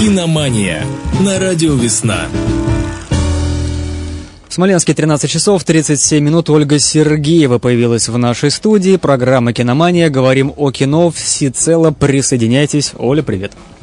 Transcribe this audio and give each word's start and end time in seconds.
Киномания 0.00 0.86
на 1.20 1.38
радио 1.38 1.74
«Весна». 1.74 2.26
В 4.48 4.54
Смоленске 4.54 4.94
13 4.94 5.30
часов 5.30 5.62
37 5.62 6.24
минут 6.24 6.48
Ольга 6.48 6.78
Сергеева 6.78 7.58
появилась 7.58 8.08
в 8.08 8.16
нашей 8.16 8.50
студии. 8.50 8.96
Программа 8.96 9.52
«Киномания». 9.52 10.08
Говорим 10.08 10.54
о 10.56 10.70
кино. 10.70 11.10
Всецело 11.10 11.90
присоединяйтесь. 11.90 12.94
Оля, 12.96 13.22
привет. 13.22 13.52
Привет, 13.52 13.79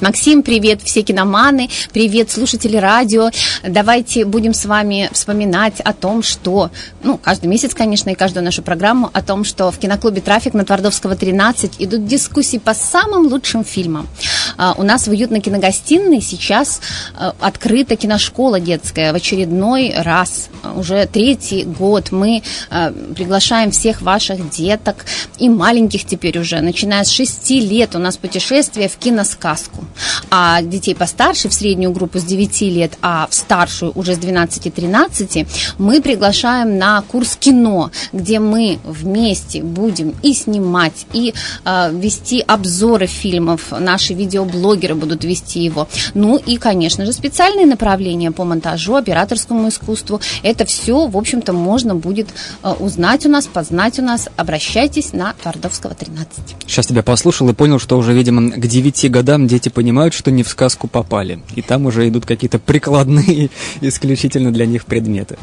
Максим, 0.00 0.42
привет 0.42 0.82
все 0.82 1.02
киноманы, 1.02 1.70
привет 1.92 2.32
слушатели 2.32 2.76
радио. 2.76 3.30
Давайте 3.62 4.24
будем 4.24 4.52
с 4.52 4.64
вами 4.64 5.08
вспоминать 5.12 5.78
о 5.80 5.92
том, 5.92 6.24
что, 6.24 6.72
ну, 7.04 7.16
каждый 7.16 7.46
месяц, 7.46 7.74
конечно, 7.74 8.10
и 8.10 8.16
каждую 8.16 8.44
нашу 8.44 8.62
программу, 8.62 9.08
о 9.12 9.22
том, 9.22 9.44
что 9.44 9.70
в 9.70 9.78
киноклубе 9.78 10.20
«Трафик» 10.20 10.54
на 10.54 10.64
Твардовского 10.64 11.14
13 11.14 11.76
идут 11.78 12.06
дискуссии 12.06 12.56
по 12.56 12.74
самым 12.74 13.28
лучшим 13.28 13.64
фильмам. 13.64 14.08
А, 14.56 14.74
у 14.76 14.82
нас 14.82 15.06
в 15.06 15.10
уютной 15.12 15.40
киногостиной 15.40 16.22
сейчас 16.22 16.80
а, 17.14 17.36
открыта 17.38 17.94
киношкола 17.94 18.58
детская 18.58 19.12
в 19.12 19.14
очередной 19.14 19.94
раз. 19.96 20.48
Уже 20.74 21.06
третий 21.06 21.62
год 21.62 22.10
мы 22.10 22.42
а, 22.68 22.92
приглашаем 23.14 23.70
всех 23.70 24.02
ваших 24.02 24.50
деток 24.50 25.06
и 25.38 25.48
маленьких 25.48 26.04
теперь 26.04 26.36
уже, 26.40 26.60
начиная 26.62 27.04
с 27.04 27.10
6 27.10 27.50
лет 27.50 27.94
у 27.94 28.00
нас 28.00 28.16
путешествие 28.16 28.88
в 28.88 28.96
киносказку 28.96 29.67
сказку. 29.68 29.84
А 30.30 30.62
детей 30.62 30.94
постарше, 30.94 31.48
в 31.48 31.54
среднюю 31.54 31.92
группу 31.92 32.18
с 32.18 32.24
9 32.24 32.60
лет, 32.62 32.92
а 33.02 33.26
в 33.30 33.34
старшую 33.34 33.92
уже 33.94 34.14
с 34.14 34.18
12-13, 34.18 35.46
мы 35.78 36.00
приглашаем 36.02 36.78
на 36.78 37.02
курс 37.02 37.36
кино, 37.36 37.90
где 38.12 38.38
мы 38.38 38.78
вместе 38.84 39.62
будем 39.62 40.14
и 40.22 40.34
снимать, 40.34 41.06
и 41.12 41.34
э, 41.64 41.90
вести 41.92 42.40
обзоры 42.40 43.06
фильмов. 43.06 43.72
Наши 43.78 44.14
видеоблогеры 44.14 44.94
будут 44.94 45.24
вести 45.24 45.60
его. 45.60 45.88
Ну 46.14 46.36
и, 46.36 46.56
конечно 46.56 47.06
же, 47.06 47.12
специальные 47.12 47.66
направления 47.66 48.30
по 48.30 48.44
монтажу, 48.44 48.96
операторскому 48.96 49.68
искусству. 49.68 50.20
Это 50.42 50.64
все, 50.64 51.06
в 51.06 51.16
общем-то, 51.16 51.52
можно 51.52 51.94
будет 51.94 52.28
э, 52.62 52.70
узнать 52.70 53.26
у 53.26 53.28
нас, 53.28 53.46
познать 53.46 53.98
у 53.98 54.02
нас. 54.02 54.28
Обращайтесь 54.36 55.12
на 55.12 55.32
Твардовского 55.42 55.94
13. 55.94 56.28
Сейчас 56.66 56.86
тебя 56.86 57.02
послушал 57.02 57.48
и 57.48 57.54
понял, 57.54 57.78
что 57.78 57.96
уже, 57.96 58.12
видимо, 58.12 58.50
к 58.50 58.66
9 58.66 59.10
годам 59.10 59.46
дети 59.46 59.57
понимают, 59.66 60.14
что 60.14 60.30
не 60.30 60.42
в 60.42 60.48
сказку 60.48 60.86
попали. 60.86 61.40
И 61.56 61.62
там 61.62 61.86
уже 61.86 62.08
идут 62.08 62.24
какие-то 62.24 62.58
прикладные 62.58 63.50
исключительно 63.80 64.52
для 64.52 64.66
них 64.66 64.86
предметы. 64.86 65.36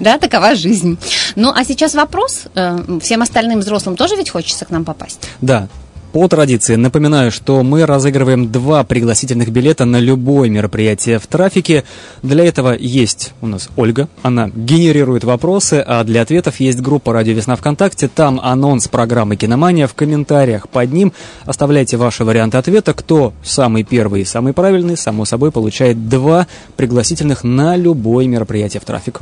Да, 0.00 0.18
такова 0.18 0.54
жизнь. 0.54 0.98
Ну, 1.36 1.52
а 1.54 1.64
сейчас 1.64 1.94
вопрос. 1.94 2.44
Э, 2.54 2.98
всем 3.02 3.22
остальным 3.22 3.60
взрослым 3.60 3.96
тоже 3.96 4.16
ведь 4.16 4.30
хочется 4.30 4.64
к 4.64 4.70
нам 4.70 4.84
попасть? 4.84 5.28
Да, 5.40 5.68
по 6.18 6.26
традиции 6.26 6.74
напоминаю, 6.74 7.30
что 7.30 7.62
мы 7.62 7.86
разыгрываем 7.86 8.50
два 8.50 8.82
пригласительных 8.82 9.50
билета 9.50 9.84
на 9.84 10.00
любое 10.00 10.48
мероприятие 10.48 11.20
в 11.20 11.28
трафике. 11.28 11.84
Для 12.24 12.44
этого 12.44 12.76
есть 12.76 13.34
у 13.40 13.46
нас 13.46 13.68
Ольга, 13.76 14.08
она 14.24 14.50
генерирует 14.52 15.22
вопросы, 15.22 15.74
а 15.86 16.02
для 16.02 16.22
ответов 16.22 16.58
есть 16.58 16.80
группа 16.80 17.12
«Радио 17.12 17.34
Весна 17.34 17.54
ВКонтакте». 17.54 18.08
Там 18.08 18.40
анонс 18.42 18.88
программы 18.88 19.36
«Киномания» 19.36 19.86
в 19.86 19.94
комментариях 19.94 20.68
под 20.68 20.92
ним. 20.92 21.12
Оставляйте 21.44 21.96
ваши 21.96 22.24
варианты 22.24 22.58
ответа. 22.58 22.94
Кто 22.94 23.32
самый 23.44 23.84
первый 23.84 24.22
и 24.22 24.24
самый 24.24 24.54
правильный, 24.54 24.96
само 24.96 25.24
собой, 25.24 25.52
получает 25.52 26.08
два 26.08 26.48
пригласительных 26.76 27.44
на 27.44 27.76
любое 27.76 28.26
мероприятие 28.26 28.80
в 28.80 28.84
трафик. 28.84 29.20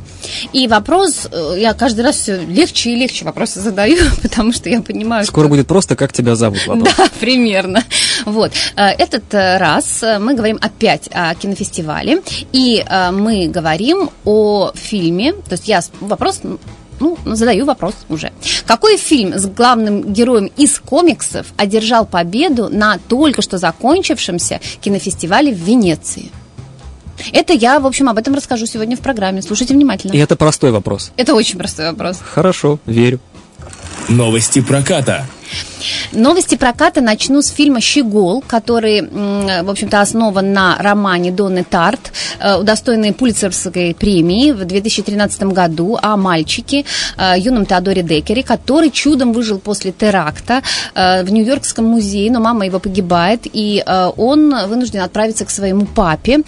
И 0.55 0.67
вопрос, 0.67 1.29
э, 1.31 1.57
я 1.59 1.75
каждый 1.75 2.07
раз 2.07 2.17
все 2.17 2.41
легче 2.43 2.93
и 2.93 2.97
легче 2.97 3.27
вопросы 3.27 3.61
задаю, 3.61 3.99
потому 4.23 4.55
что 4.55 4.71
я 4.71 4.81
понимаю, 4.81 5.27
Скоро 5.27 5.45
что... 5.45 5.51
будет 5.51 5.67
просто 5.67 5.95
«Как 5.95 6.15
тебя 6.15 6.35
зовут?» 6.37 6.67
вопрос 6.67 6.86
вопрос. 6.86 6.86
Да, 6.87 7.09
примерно. 7.21 7.83
Вот. 8.25 8.53
Э, 8.77 8.89
этот 8.91 9.33
э, 9.35 9.59
раз 9.59 10.03
э, 10.03 10.19
мы 10.19 10.35
говорим 10.35 10.59
опять 10.61 11.09
о 11.13 11.35
кинофестивале, 11.35 12.23
и 12.53 12.85
мы 13.13 13.49
говорим 13.49 14.11
о 14.25 14.73
фильме, 14.75 15.33
то 15.33 15.53
есть 15.53 15.69
я 15.69 15.81
вопрос 16.01 16.41
ну, 16.99 17.19
задаю 17.25 17.67
вопрос 17.67 17.95
уже. 18.09 18.33
Какой 18.67 18.97
фильм 18.97 19.35
с 19.35 19.47
главным 19.47 20.13
героем 20.13 20.51
из 20.57 20.79
комиксов 20.79 21.47
одержал 21.57 22.07
победу 22.07 22.69
на 22.71 22.99
только 22.99 23.43
что 23.43 23.59
закончившемся 23.59 24.61
кинофестивале 24.81 25.53
в 25.53 25.59
Венеции? 25.59 26.31
Это 27.33 27.53
я, 27.53 27.81
в 27.81 27.87
общем, 27.87 28.09
об 28.09 28.19
этом 28.19 28.35
расскажу 28.35 28.67
сегодня 28.67 28.97
в 28.97 29.01
программе. 29.01 29.43
Слушайте 29.43 29.75
внимательно. 29.75 30.13
И 30.13 30.19
это 30.19 30.37
простой 30.37 30.71
вопрос. 30.71 31.13
Это 31.17 31.35
очень 31.35 31.59
простой 31.59 31.91
вопрос. 31.91 32.19
Хорошо, 32.23 32.79
верю. 32.87 33.21
Новости 34.09 34.61
проката. 34.61 35.27
Новости 36.13 36.57
проката 36.57 37.01
начну 37.01 37.43
с 37.43 37.49
фильма 37.49 37.81
«Щегол», 37.81 38.43
который, 38.47 39.03
в 39.03 39.71
общем-то, 39.71 40.01
основан 40.01 40.53
на 40.53 40.77
романе 40.79 41.31
Донны 41.31 41.65
Тарт, 41.65 42.13
э, 42.41 42.57
удостоенной 42.57 43.13
Пулицерской 43.13 43.95
премии 43.95 44.53
в 44.53 44.65
2013 44.65 45.53
году 45.53 45.99
о 46.01 46.17
мальчике, 46.17 46.85
э, 47.17 47.35
юном 47.39 47.67
Теодоре 47.67 48.03
Декере, 48.03 48.43
который 48.43 48.91
чудом 48.91 49.33
выжил 49.33 49.59
после 49.59 49.93
теракта 49.93 50.63
э, 50.95 51.23
в 51.23 51.31
Нью-Йоркском 51.31 51.85
музее, 51.85 52.31
но 52.31 52.41
мама 52.41 52.67
его 52.67 52.79
погибает, 52.79 53.43
и 53.45 53.83
он 54.17 54.55
вынужден 54.69 55.01
отправиться 55.01 55.45
к 55.45 55.51
своему 55.51 55.87
папе, 55.87 56.41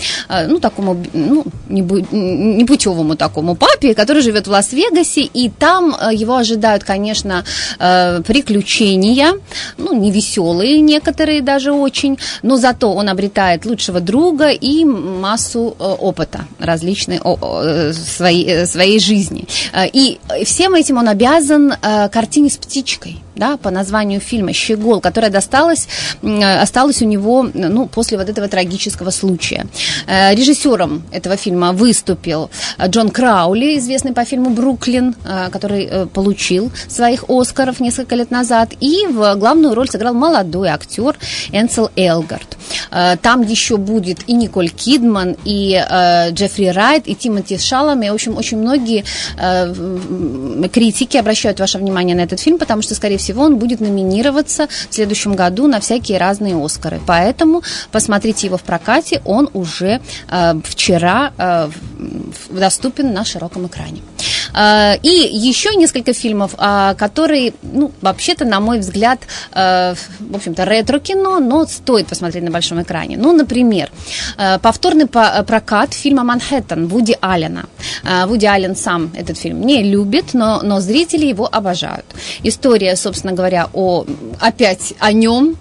ну, 0.48 0.58
такому, 0.58 0.96
ну, 1.12 1.44
непутевому 1.68 3.16
такому 3.16 3.54
папе, 3.54 3.94
который 3.94 4.22
живет 4.22 4.46
в 4.46 4.50
Лас-Вегасе, 4.50 5.22
и 5.22 5.50
там 5.50 5.94
его 6.12 6.36
ожидают, 6.36 6.84
конечно, 6.84 7.44
приключения, 7.78 9.27
ну, 9.76 9.94
не 9.94 10.10
веселые 10.10 10.80
некоторые 10.80 11.42
даже 11.42 11.72
очень, 11.72 12.18
но 12.42 12.56
зато 12.56 12.92
он 12.92 13.08
обретает 13.08 13.64
лучшего 13.64 14.00
друга 14.00 14.50
и 14.50 14.84
массу 14.84 15.76
э, 15.78 15.84
опыта 15.84 16.40
различной 16.58 17.20
э, 17.22 17.92
своей, 17.92 18.46
э, 18.46 18.66
своей 18.66 19.00
жизни. 19.00 19.46
И 19.92 20.18
всем 20.44 20.74
этим 20.74 20.98
он 20.98 21.08
обязан 21.08 21.74
картине 22.10 22.50
с 22.50 22.56
птичкой 22.56 23.22
да, 23.38 23.56
по 23.56 23.70
названию 23.70 24.20
фильма 24.20 24.52
«Щегол», 24.52 25.00
которая 25.00 25.30
досталась, 25.30 25.88
осталась 26.22 27.00
у 27.02 27.06
него 27.06 27.48
ну, 27.54 27.86
после 27.86 28.18
вот 28.18 28.28
этого 28.28 28.48
трагического 28.48 29.10
случая. 29.10 29.66
Э, 30.06 30.34
режиссером 30.34 31.02
этого 31.12 31.36
фильма 31.36 31.72
выступил 31.72 32.50
Джон 32.84 33.10
Краули, 33.10 33.78
известный 33.78 34.12
по 34.12 34.24
фильму 34.24 34.50
«Бруклин», 34.50 35.14
э, 35.24 35.48
который 35.50 35.84
э, 35.84 36.06
получил 36.06 36.72
своих 36.88 37.24
«Оскаров» 37.28 37.80
несколько 37.80 38.16
лет 38.16 38.30
назад, 38.30 38.72
и 38.80 39.06
в 39.06 39.36
главную 39.36 39.74
роль 39.74 39.88
сыграл 39.88 40.14
молодой 40.14 40.68
актер 40.68 41.16
Энсел 41.52 41.90
Элгард. 41.96 42.56
Там 43.22 43.42
еще 43.42 43.76
будет 43.76 44.28
и 44.28 44.32
Николь 44.32 44.70
Кидман, 44.70 45.36
и 45.44 45.80
Джеффри 46.30 46.66
Райт, 46.66 47.06
и 47.06 47.14
Тимоти 47.14 47.58
Шалами. 47.58 48.08
В 48.08 48.14
общем, 48.14 48.36
очень 48.36 48.58
многие 48.58 49.04
критики 50.68 51.16
обращают 51.16 51.60
ваше 51.60 51.78
внимание 51.78 52.16
на 52.16 52.22
этот 52.22 52.40
фильм, 52.40 52.58
потому 52.58 52.82
что, 52.82 52.94
скорее 52.94 53.18
всего, 53.18 53.27
всего, 53.28 53.42
он 53.42 53.58
будет 53.58 53.80
номинироваться 53.80 54.68
в 54.88 54.94
следующем 54.94 55.34
году 55.34 55.66
на 55.66 55.80
всякие 55.80 56.18
разные 56.18 56.56
Оскары. 56.56 56.98
Поэтому 57.06 57.62
посмотрите 57.92 58.46
его 58.46 58.56
в 58.56 58.62
прокате, 58.62 59.20
он 59.26 59.50
уже 59.52 60.00
э, 60.30 60.54
вчера 60.64 61.32
э, 61.36 61.68
доступен 62.50 63.12
на 63.12 63.24
широком 63.24 63.66
экране. 63.66 64.00
Э, 64.54 64.96
и 65.02 65.48
еще 65.48 65.74
несколько 65.76 66.12
фильмов, 66.12 66.54
э, 66.58 66.94
которые, 66.96 67.52
ну, 67.62 67.92
вообще-то, 68.00 68.44
на 68.44 68.60
мой 68.60 68.78
взгляд, 68.78 69.20
э, 69.52 69.94
в 70.20 70.36
общем-то, 70.36 70.64
ретро-кино, 70.64 71.40
но 71.40 71.66
стоит 71.66 72.06
посмотреть 72.06 72.44
на 72.44 72.50
большом 72.50 72.82
экране. 72.82 73.16
Ну, 73.16 73.32
например, 73.32 73.90
повторный 74.62 75.06
по 75.06 75.42
прокат 75.46 75.94
фильма 75.94 76.24
«Манхэттен» 76.24 76.86
Вуди 76.88 77.16
Аллена. 77.20 77.64
Вуди 78.26 78.46
Аллен 78.46 78.76
сам 78.76 79.10
этот 79.14 79.38
фильм 79.38 79.60
не 79.66 79.82
любит, 79.82 80.34
но, 80.34 80.60
но 80.62 80.80
зрители 80.80 81.26
его 81.26 81.48
обожают. 81.50 82.04
История, 82.42 82.96
собственно 82.96 83.32
говоря, 83.32 83.68
о, 83.72 84.04
опять 84.40 84.94
о 84.98 85.12
нем, 85.12 85.56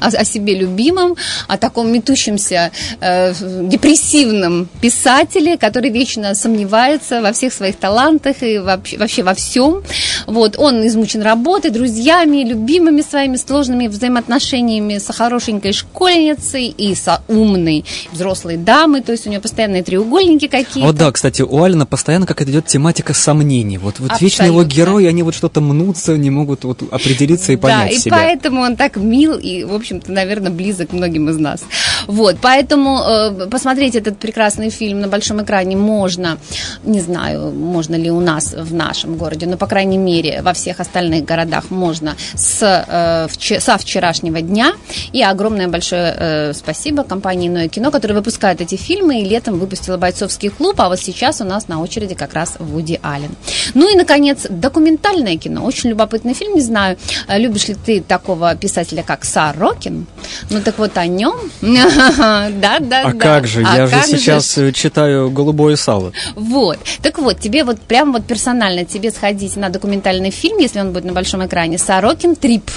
о, 0.00 0.08
о 0.08 0.24
себе 0.24 0.54
любимом, 0.54 1.16
о 1.46 1.56
таком 1.56 1.92
метущемся 1.92 2.70
э, 3.00 3.34
депрессивном 3.68 4.68
писателе, 4.80 5.56
который 5.56 5.90
вечно 5.90 6.34
сомневается 6.34 7.20
во 7.22 7.32
всех 7.32 7.52
своих 7.52 7.76
талантах 7.76 8.42
и 8.42 8.58
вообще, 8.58 8.98
вообще 8.98 9.22
во 9.22 9.34
всем. 9.34 9.82
Вот, 10.26 10.58
он 10.58 10.86
измучен 10.86 11.22
работой, 11.22 11.70
друзьями, 11.70 12.44
любимыми 12.44 13.02
своими 13.02 13.36
сложными 13.36 13.88
взаимоотношениями 13.88 14.98
с 14.98 15.12
хорошенькой 15.12 15.72
школьницей 15.72 16.66
и 16.66 16.94
с 16.94 17.22
умной 17.28 17.84
взрослой 18.12 18.56
дамой, 18.56 19.02
то 19.02 19.12
есть 19.12 19.26
у 19.26 19.30
нее 19.30 19.40
постоянные 19.40 19.82
треугольники 19.82 20.48
какие-то. 20.48 20.86
Вот 20.86 20.96
да, 20.96 21.12
кстати, 21.12 21.42
у 21.42 21.62
Алина 21.62 21.86
постоянно 21.86 22.26
какая-то 22.26 22.50
идет 22.52 22.66
тематика 22.66 23.14
сомнений. 23.14 23.78
Вот, 23.78 23.98
вот 23.98 24.20
вечно 24.20 24.44
его 24.44 24.64
герои, 24.64 25.06
они 25.06 25.22
вот 25.22 25.34
что-то 25.34 25.60
мнутся, 25.60 26.16
не 26.16 26.30
могут 26.30 26.64
вот 26.64 26.82
определиться 26.90 27.52
и 27.52 27.56
понять 27.56 27.90
да, 27.90 27.94
и 27.94 27.98
себя. 27.98 28.16
поэтому 28.16 28.60
он 28.62 28.76
так 28.76 28.96
мил 28.96 29.38
и, 29.38 29.57
в 29.64 29.74
общем-то, 29.74 30.12
наверное, 30.12 30.50
близок 30.50 30.92
многим 30.92 31.28
из 31.28 31.38
нас. 31.38 31.64
Вот, 32.06 32.36
поэтому 32.40 33.00
э, 33.00 33.46
посмотреть 33.50 33.94
этот 33.96 34.18
прекрасный 34.18 34.70
фильм 34.70 35.00
на 35.00 35.08
большом 35.08 35.42
экране 35.42 35.76
можно, 35.76 36.38
не 36.84 37.00
знаю, 37.00 37.50
можно 37.52 37.96
ли 37.96 38.10
у 38.10 38.20
нас 38.20 38.54
в 38.54 38.74
нашем 38.74 39.16
городе, 39.16 39.46
но, 39.46 39.56
по 39.56 39.66
крайней 39.66 39.98
мере, 39.98 40.42
во 40.42 40.52
всех 40.52 40.80
остальных 40.80 41.24
городах 41.24 41.70
можно 41.70 42.16
с, 42.34 42.62
э, 42.62 43.58
со 43.60 43.78
вчерашнего 43.78 44.40
дня. 44.40 44.72
И 45.12 45.22
огромное 45.22 45.68
большое 45.68 46.14
э, 46.16 46.52
спасибо 46.54 47.04
компании 47.04 47.48
«Иное 47.48 47.68
кино», 47.68 47.90
которая 47.90 48.18
выпускает 48.18 48.60
эти 48.60 48.76
фильмы, 48.76 49.20
и 49.20 49.24
летом 49.24 49.58
выпустила 49.58 49.96
«Бойцовский 49.96 50.50
клуб», 50.50 50.80
а 50.80 50.88
вот 50.88 51.00
сейчас 51.00 51.40
у 51.40 51.44
нас 51.44 51.68
на 51.68 51.80
очереди 51.80 52.14
как 52.14 52.34
раз 52.34 52.56
Вуди 52.58 52.98
Аллен. 53.02 53.34
Ну 53.74 53.92
и, 53.92 53.96
наконец, 53.96 54.46
документальное 54.48 55.36
кино. 55.36 55.64
Очень 55.64 55.90
любопытный 55.90 56.34
фильм, 56.34 56.54
не 56.54 56.62
знаю, 56.62 56.96
э, 57.26 57.38
любишь 57.38 57.68
ли 57.68 57.74
ты 57.74 58.00
такого 58.00 58.54
писателя, 58.54 59.02
как 59.02 59.24
Сорокин? 59.52 60.06
Ну 60.50 60.60
так 60.60 60.78
вот 60.78 60.96
о 60.96 61.06
нем. 61.06 61.36
Да, 62.58 62.78
да, 62.80 63.02
а 63.04 63.12
как 63.12 63.46
же, 63.46 63.64
а 63.66 63.76
я 63.76 63.86
же 63.86 64.02
сейчас 64.06 64.58
читаю 64.74 65.30
«Голубое 65.30 65.76
сало». 65.76 66.12
Вот. 66.34 66.78
Так 67.02 67.18
вот, 67.18 67.38
тебе 67.38 67.64
вот 67.64 67.80
прям 67.80 68.12
вот 68.12 68.24
персонально 68.24 68.84
тебе 68.84 69.10
сходить 69.10 69.56
на 69.56 69.68
документальный 69.68 70.30
фильм, 70.30 70.58
если 70.58 70.80
он 70.80 70.92
будет 70.92 71.04
на 71.04 71.12
большом 71.12 71.44
экране, 71.46 71.78
Сорокин 71.78 72.36
Трип. 72.36 72.70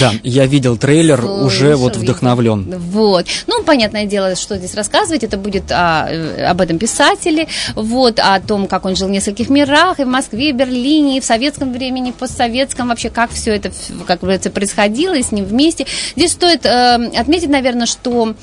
Да, 0.00 0.12
я 0.22 0.46
видел 0.46 0.76
трейлер, 0.76 1.20
Слушай, 1.20 1.46
уже 1.46 1.76
вот 1.76 1.96
вдохновлен. 1.96 2.74
Вот. 2.78 3.26
Ну, 3.46 3.62
понятное 3.62 4.04
дело, 4.06 4.36
что 4.36 4.56
здесь 4.56 4.74
рассказывать. 4.74 5.24
Это 5.24 5.36
будет 5.36 5.70
о, 5.70 6.06
э, 6.08 6.44
об 6.44 6.60
этом 6.60 6.78
писателе, 6.78 7.48
вот, 7.74 8.18
о 8.18 8.38
том, 8.40 8.66
как 8.66 8.84
он 8.84 8.96
жил 8.96 9.08
в 9.08 9.10
нескольких 9.10 9.48
мирах, 9.48 10.00
и 10.00 10.04
в 10.04 10.08
Москве, 10.08 10.50
и 10.50 10.52
в 10.52 10.56
Берлине, 10.56 11.18
и 11.18 11.20
в 11.20 11.24
советском 11.24 11.72
времени, 11.72 12.10
и 12.10 12.12
в 12.12 12.16
постсоветском, 12.16 12.88
вообще, 12.88 13.10
как 13.10 13.30
все 13.30 13.54
это, 13.54 13.70
как 14.06 14.20
говорится, 14.20 14.50
происходило, 14.50 15.14
и 15.14 15.22
с 15.22 15.32
ним 15.32 15.44
вместе. 15.44 15.86
Здесь 16.16 16.32
стоит 16.32 16.66
э, 16.66 17.10
отметить, 17.16 17.48
наверное, 17.48 17.86
что 17.86 18.34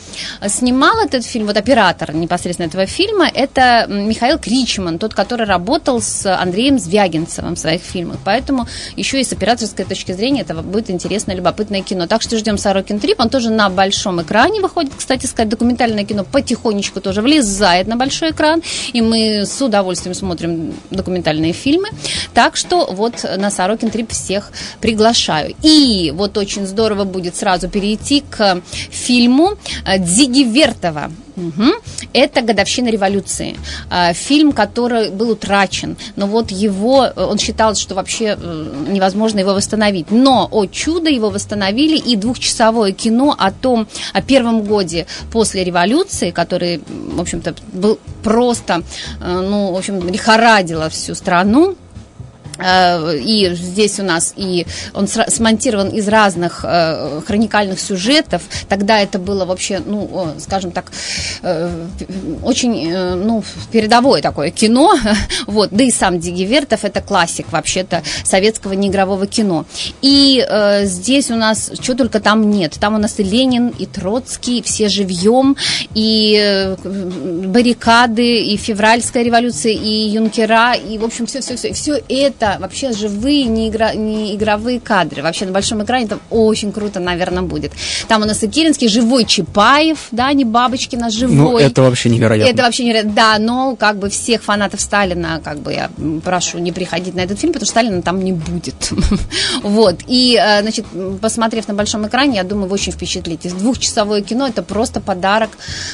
снимал 0.48 1.00
этот 1.06 1.26
фильм, 1.26 1.46
вот 1.48 1.58
оператор 1.58 2.14
непосредственно 2.14 2.68
этого 2.68 2.86
фильма, 2.86 3.30
это 3.32 3.86
Михаил 3.88 4.40
Кричман, 4.40 5.00
тот, 5.00 5.14
который 5.14 5.46
работал 5.46 6.02
с 6.02 6.26
Андреем 6.26 6.80
Звягинцевым 6.80 7.56
в 7.56 7.60
своих 7.60 7.82
фильмах. 7.82 8.18
Поэтому 8.24 8.68
еще 8.96 9.20
и 9.20 9.24
с 9.24 9.32
операторской 9.32 9.86
точки 9.86 10.12
зрения 10.12 10.42
это 10.42 10.56
будет 10.56 10.90
интересно 10.90 11.15
интересное, 11.16 11.36
любопытное 11.36 11.82
кино. 11.82 12.08
Так 12.08 12.22
что 12.22 12.38
ждем 12.38 12.58
Сорокин 12.58 13.00
Трип. 13.00 13.20
Он 13.20 13.30
тоже 13.30 13.50
на 13.50 13.70
большом 13.70 14.22
экране 14.22 14.60
выходит. 14.60 14.92
Кстати 14.98 15.26
сказать, 15.26 15.48
документальное 15.50 16.04
кино 16.04 16.26
потихонечку 16.26 17.00
тоже 17.00 17.22
влезает 17.22 17.88
на 17.88 17.96
большой 17.96 18.32
экран. 18.32 18.62
И 18.92 19.02
мы 19.02 19.46
с 19.46 19.62
удовольствием 19.62 20.14
смотрим 20.14 20.74
документальные 20.92 21.54
фильмы. 21.54 21.88
Так 22.34 22.58
что 22.58 22.86
вот 22.92 23.26
на 23.38 23.50
Сорокин 23.50 23.92
Трип 23.92 24.12
всех 24.12 24.52
приглашаю. 24.82 25.56
И 25.62 26.12
вот 26.14 26.38
очень 26.38 26.68
здорово 26.68 27.06
будет 27.06 27.36
сразу 27.36 27.70
перейти 27.70 28.24
к 28.30 28.62
фильму 28.92 29.58
Дзиги 29.98 30.44
Вертова 30.44 31.12
Угу. 31.36 31.72
Это 32.14 32.42
«Годовщина 32.42 32.90
революции». 32.90 33.58
А, 33.90 34.14
фильм, 34.14 34.52
который 34.52 35.10
был 35.10 35.32
утрачен. 35.32 35.98
Но 36.16 36.28
вот 36.28 36.52
его, 36.52 37.08
он 37.16 37.38
считал, 37.38 37.76
что 37.76 37.96
вообще 37.96 38.38
э, 38.40 38.86
невозможно 38.88 39.40
его 39.40 39.54
восстановить. 39.54 40.12
Но, 40.12 40.48
о 40.52 40.66
чудо, 40.66 41.10
его 41.10 41.30
восстановили. 41.30 41.98
И 41.98 42.16
двухчасовое 42.16 42.92
кино 42.92 43.36
о 43.38 43.52
том, 43.52 43.88
о 44.14 44.22
первом 44.22 44.64
годе 44.64 45.08
после 45.32 45.64
революции, 45.64 46.32
который, 46.32 46.82
в 46.88 47.22
общем-то, 47.22 47.56
был 47.74 48.00
просто, 48.24 48.84
э, 49.22 49.42
ну, 49.42 49.74
в 49.74 49.78
общем, 49.78 50.08
лихорадило 50.08 50.90
всю 50.90 51.16
страну 51.16 51.76
Э, 51.76 51.85
и 52.60 53.52
здесь 53.54 54.00
у 54.00 54.04
нас 54.04 54.34
и 54.36 54.66
он 54.94 55.08
смонтирован 55.08 55.90
из 55.90 56.08
разных 56.08 56.62
э, 56.64 57.22
хроникальных 57.26 57.80
сюжетов. 57.80 58.44
Тогда 58.70 59.00
это 59.00 59.20
было 59.20 59.46
вообще, 59.46 59.82
ну, 59.86 60.34
скажем 60.40 60.72
так, 60.72 60.92
э, 61.42 61.88
очень, 62.44 62.92
э, 62.92 63.16
ну, 63.16 63.44
передовое 63.72 64.22
такое 64.22 64.52
кино. 64.52 64.96
вот, 65.48 65.70
да 65.72 65.84
и 65.84 65.92
сам 65.92 66.20
Дигивертов 66.20 66.86
это 66.86 67.02
классик 67.02 67.52
вообще-то 67.52 68.04
советского 68.24 68.74
неигрового 68.74 69.28
кино. 69.28 69.66
И 70.02 70.46
э, 70.48 70.86
здесь 70.86 71.32
у 71.32 71.36
нас 71.36 71.72
что 71.82 71.96
только 71.96 72.20
там 72.20 72.50
нет. 72.50 72.78
Там 72.80 72.96
у 72.96 72.98
нас 72.98 73.20
и 73.20 73.24
Ленин, 73.24 73.70
и 73.70 73.86
Троцкий, 73.86 74.62
все 74.62 74.90
живьем, 74.90 75.56
и 75.94 76.40
э, 76.42 76.76
баррикады, 77.48 78.42
и 78.44 78.58
февральская 78.58 79.24
революция, 79.24 79.74
и 79.74 80.10
юнкера, 80.10 80.74
и, 80.74 80.98
в 80.98 81.04
общем, 81.04 81.26
все-все-все. 81.26 81.74
Все 81.74 82.02
это 82.10 82.45
это 82.46 82.58
вообще 82.60 82.92
живые, 82.92 83.46
не, 83.46 83.70
игра, 83.70 83.94
не 83.94 84.36
игровые 84.36 84.80
кадры. 84.80 85.22
Вообще 85.22 85.46
на 85.46 85.52
большом 85.52 85.84
экране 85.84 86.08
там 86.08 86.20
очень 86.30 86.72
круто, 86.72 87.00
наверное, 87.00 87.44
будет. 87.44 87.72
Там 88.08 88.22
у 88.22 88.26
нас 88.26 88.44
и 88.44 88.48
Керенский, 88.48 88.88
живой 88.88 89.26
Чапаев, 89.26 90.08
да, 90.12 90.32
не 90.34 90.46
Бабочкина, 90.46 91.10
живой. 91.10 91.36
Ну, 91.36 91.58
это 91.58 91.82
вообще 91.82 92.10
невероятно. 92.10 92.52
Это 92.52 92.64
вообще 92.64 92.84
невероятно, 92.84 93.14
да, 93.14 93.38
но 93.40 93.76
как 93.76 93.98
бы 93.98 94.10
всех 94.10 94.44
фанатов 94.44 94.82
Сталина, 94.82 95.42
как 95.44 95.60
бы 95.60 95.74
я 95.74 95.90
прошу 96.24 96.60
не 96.60 96.72
приходить 96.72 97.16
на 97.16 97.22
этот 97.22 97.40
фильм, 97.40 97.54
потому 97.54 97.66
что 97.66 97.72
Сталина 97.72 98.02
там 98.02 98.24
не 98.24 98.34
будет. 98.34 98.92
вот, 99.64 100.02
и, 100.08 100.40
э, 100.40 100.62
значит, 100.62 100.86
посмотрев 101.22 101.68
на 101.68 101.74
большом 101.74 102.08
экране, 102.08 102.38
я 102.38 102.44
думаю, 102.44 102.68
вы 102.68 102.76
очень 102.76 102.92
впечатлитесь. 102.92 103.54
Двухчасовое 103.54 104.22
кино– 104.22 104.48
это 104.50 104.64
просто 104.64 105.02
подарок 105.02 105.50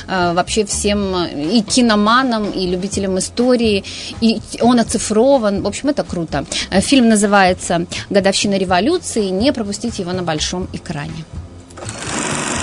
э, 0.07 0.33
вообще 0.33 0.65
всем 0.65 1.25
и 1.25 1.62
киноманам, 1.62 2.50
и 2.51 2.68
любителям 2.68 3.18
истории, 3.18 3.83
и 4.21 4.42
он 4.62 4.80
оцифрован, 4.80 5.62
в 5.62 5.68
общем, 5.68 5.89
это 5.89 6.03
круто. 6.03 6.40
Э, 6.69 6.81
фильм 6.81 7.09
называется 7.09 7.85
«Годовщина 8.09 8.57
революции». 8.57 9.29
Не 9.29 9.53
пропустите 9.53 10.01
его 10.01 10.11
на 10.13 10.23
большом 10.23 10.67
экране. 10.73 11.25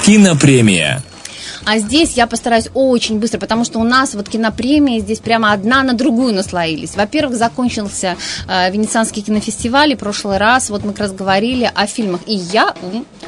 Кинопремия. 0.04 1.02
А 1.64 1.78
здесь 1.78 2.12
я 2.14 2.26
постараюсь 2.26 2.68
очень 2.74 3.18
быстро, 3.18 3.38
потому 3.38 3.64
что 3.64 3.78
у 3.78 3.84
нас 3.84 4.14
вот 4.14 4.28
кинопремии 4.28 5.00
здесь 5.00 5.18
прямо 5.18 5.52
одна 5.52 5.82
на 5.82 5.92
другую 5.92 6.34
наслоились. 6.34 6.96
Во-первых, 6.96 7.36
закончился 7.36 8.16
э, 8.46 8.70
Венецианский 8.70 9.22
кинофестиваль, 9.22 9.92
и 9.92 9.96
в 9.96 9.98
прошлый 9.98 10.38
раз 10.38 10.70
вот 10.70 10.84
мы 10.84 10.92
как 10.92 11.00
раз 11.00 11.12
говорили 11.12 11.70
о 11.72 11.86
фильмах. 11.86 12.20
И 12.26 12.34
я 12.34 12.74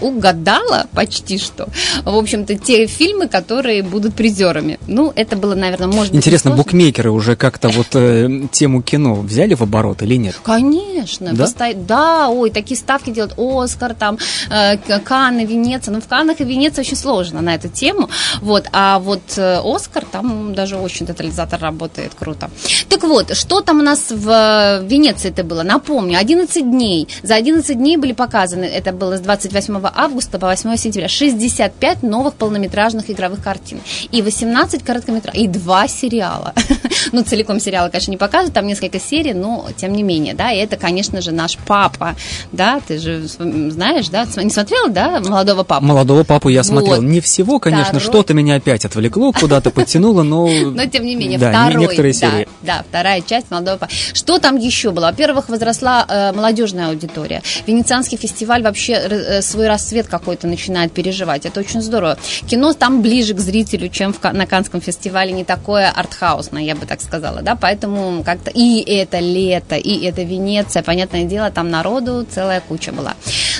угадала 0.00 0.86
почти 0.92 1.38
что, 1.38 1.68
в 2.04 2.14
общем-то, 2.14 2.56
те 2.56 2.86
фильмы, 2.86 3.28
которые 3.28 3.82
будут 3.82 4.14
призерами. 4.14 4.78
Ну, 4.86 5.12
это 5.14 5.36
было, 5.36 5.54
наверное, 5.54 5.88
может 5.88 6.12
быть... 6.12 6.18
Интересно, 6.18 6.52
букмекеры 6.52 7.10
уже 7.10 7.36
как-то 7.36 7.68
вот 7.68 7.88
э, 7.94 8.28
тему 8.52 8.82
кино 8.82 9.14
взяли 9.14 9.54
в 9.54 9.62
оборот 9.62 10.02
или 10.02 10.16
нет? 10.16 10.36
Конечно. 10.42 11.32
Да? 11.32 11.44
Посто... 11.44 11.72
да, 11.74 12.28
ой, 12.28 12.50
такие 12.50 12.76
ставки 12.76 13.10
делают. 13.10 13.34
Оскар, 13.38 13.94
там, 13.94 14.18
э, 14.50 14.76
Канны, 15.00 15.44
Венеция. 15.44 15.92
Ну, 15.92 16.00
в 16.00 16.06
Каннах 16.06 16.40
и 16.40 16.44
Венеции 16.44 16.80
очень 16.80 16.96
сложно 16.96 17.40
на 17.40 17.54
эту 17.54 17.68
тему. 17.68 18.08
Вот, 18.40 18.66
а 18.72 18.98
вот 18.98 19.20
э, 19.36 19.60
Оскар, 19.64 20.04
там 20.04 20.54
даже 20.54 20.76
очень 20.76 21.06
тотализатор 21.06 21.60
работает 21.60 22.12
круто. 22.18 22.50
Так 22.88 23.02
вот, 23.04 23.36
что 23.36 23.60
там 23.60 23.80
у 23.80 23.82
нас 23.82 24.10
в 24.10 24.28
э, 24.28 24.86
Венеции 24.86 25.30
это 25.30 25.44
было? 25.44 25.62
Напомню, 25.62 26.18
11 26.18 26.70
дней. 26.70 27.08
За 27.22 27.34
11 27.34 27.76
дней 27.76 27.96
были 27.96 28.12
показаны, 28.12 28.64
это 28.64 28.92
было 28.92 29.16
с 29.16 29.20
28 29.20 29.80
августа 29.94 30.38
по 30.38 30.46
8 30.46 30.76
сентября, 30.76 31.08
65 31.08 32.02
новых 32.02 32.34
полнометражных 32.34 33.10
игровых 33.10 33.42
картин. 33.42 33.80
И 34.10 34.22
18 34.22 34.82
короткометражных, 34.82 35.44
и 35.44 35.48
два 35.48 35.88
сериала. 35.88 36.54
ну, 37.12 37.22
целиком 37.22 37.60
сериалы, 37.60 37.90
конечно, 37.90 38.10
не 38.10 38.16
показывают, 38.16 38.54
там 38.54 38.66
несколько 38.66 39.00
серий, 39.00 39.34
но 39.34 39.66
тем 39.76 39.92
не 39.92 40.02
менее, 40.02 40.34
да, 40.34 40.52
и 40.52 40.58
это, 40.58 40.76
конечно 40.76 41.20
же, 41.20 41.32
наш 41.32 41.56
папа, 41.66 42.16
да, 42.52 42.80
ты 42.86 42.98
же 42.98 43.26
знаешь, 43.26 44.08
да, 44.08 44.26
не 44.36 44.50
смотрела, 44.50 44.88
да, 44.88 45.20
молодого 45.20 45.64
папу? 45.64 45.84
Молодого 45.84 46.24
папу 46.24 46.48
я 46.48 46.62
смотрел. 46.62 47.02
Не 47.02 47.20
всего, 47.20 47.58
конечно, 47.58 48.00
что-то 48.10 48.34
меня 48.34 48.56
опять 48.56 48.84
отвлекло, 48.84 49.32
куда-то 49.32 49.70
подтянуло, 49.70 50.22
но... 50.22 50.48
Но, 50.70 50.86
тем 50.86 51.04
не 51.04 51.14
менее, 51.14 51.38
да, 51.38 51.50
второй, 51.50 51.82
некоторые 51.82 52.12
серии. 52.12 52.48
Да, 52.62 52.78
да, 52.78 52.84
вторая 52.88 53.20
часть 53.22 53.50
молодого... 53.50 53.88
Что 54.12 54.38
там 54.38 54.56
еще 54.56 54.90
было? 54.90 55.06
Во-первых, 55.06 55.48
возросла 55.48 56.04
э, 56.08 56.32
молодежная 56.32 56.88
аудитория. 56.88 57.42
Венецианский 57.66 58.16
фестиваль 58.16 58.62
вообще 58.62 58.92
э, 58.92 59.42
свой 59.42 59.68
расцвет 59.68 60.06
какой-то 60.06 60.46
начинает 60.46 60.92
переживать. 60.92 61.46
Это 61.46 61.60
очень 61.60 61.80
здорово. 61.80 62.18
Кино 62.48 62.72
там 62.72 63.02
ближе 63.02 63.34
к 63.34 63.38
зрителю, 63.38 63.88
чем 63.88 64.12
в, 64.12 64.22
на 64.32 64.46
Канском 64.46 64.80
фестивале, 64.80 65.32
не 65.32 65.44
такое 65.44 65.90
артхаусное, 65.90 66.62
я 66.62 66.74
бы 66.74 66.86
так 66.86 67.00
сказала, 67.00 67.42
да, 67.42 67.56
поэтому 67.56 68.22
как-то 68.24 68.50
и 68.50 68.80
это 68.80 69.18
лето, 69.18 69.76
и 69.76 70.04
это 70.04 70.22
Венеция, 70.22 70.82
понятное 70.82 71.24
дело, 71.24 71.50
там 71.50 71.70
народу 71.70 72.26
целая 72.30 72.60
куча 72.60 72.92
была. 72.92 73.14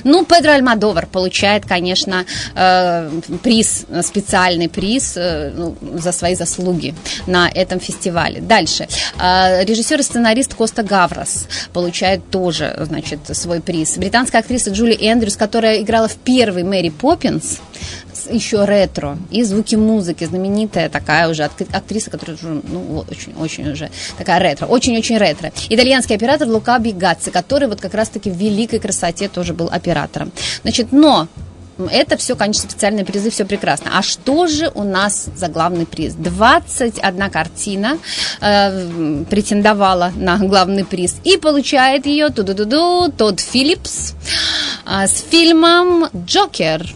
Ну, 0.04 0.25
Педро 0.25 0.52
Альмадовар 0.52 1.07
получает, 1.07 1.66
конечно, 1.66 2.25
э, 2.54 3.11
приз 3.42 3.87
специальный 4.02 4.39
специальный 4.40 4.68
приз 4.68 5.16
э, 5.16 5.52
ну, 5.54 5.76
за 5.99 6.12
свои 6.12 6.35
заслуги 6.35 6.94
на 7.26 7.49
этом 7.49 7.78
фестивале. 7.78 8.40
Дальше. 8.40 8.88
А, 9.18 9.62
режиссер 9.64 10.00
и 10.00 10.02
сценарист 10.02 10.54
Коста 10.54 10.82
Гаврос 10.82 11.47
получает 11.73 12.30
тоже, 12.30 12.75
значит, 12.88 13.20
свой 13.32 13.61
приз. 13.61 13.99
Британская 13.99 14.38
актриса 14.38 14.70
Джули 14.70 14.97
Эндрюс, 14.99 15.37
которая 15.37 15.82
играла 15.82 16.09
в 16.09 16.16
первый 16.16 16.64
Мэри 16.64 16.88
Поппинс, 16.88 17.59
еще 18.30 18.64
ретро 18.64 19.18
и 19.30 19.42
звуки 19.44 19.76
музыки, 19.76 20.25
знаменитая 20.25 20.88
такая 20.88 21.28
уже 21.28 21.44
актриса, 21.44 22.11
которая 22.11 22.37
уже, 22.37 22.49
ну, 22.49 23.04
очень, 23.11 23.35
очень 23.38 23.70
уже 23.70 23.90
такая 24.18 24.40
ретро, 24.40 24.66
очень-очень 24.66 25.18
ретро. 25.18 25.52
Итальянский 25.68 26.16
оператор 26.16 26.49
Лука 26.49 26.78
Бигаци, 26.78 27.30
который 27.30 27.68
вот 27.68 27.80
как 27.80 27.94
раз-таки 27.94 28.30
в 28.30 28.37
великой 28.37 28.78
красоте 28.78 29.28
тоже 29.28 29.52
был 29.52 29.68
оператором. 29.73 30.32
Значит, 30.62 30.92
но 30.92 31.28
это 31.87 32.16
все, 32.16 32.37
конечно, 32.37 32.68
специальные 32.68 33.04
призы, 33.04 33.30
все 33.30 33.44
прекрасно. 33.44 33.92
А 33.96 34.02
что 34.02 34.46
же 34.46 34.70
у 34.75 34.82
нас 34.82 35.28
за 35.37 35.49
главный 35.49 35.87
приз? 35.87 36.14
21 36.14 37.30
картина 37.30 37.99
э, 38.40 39.25
претендовала 39.28 40.12
на 40.16 40.38
главный 40.38 40.84
приз 40.84 41.16
и 41.25 41.37
получает 41.37 42.06
ее 42.06 42.30
ту-ду-ду-ду, 42.30 43.12
Тодд 43.16 43.40
Филлипс 43.40 44.14
э, 44.87 45.06
с 45.06 45.25
фильмом 45.30 46.08
«Джокер». 46.26 46.87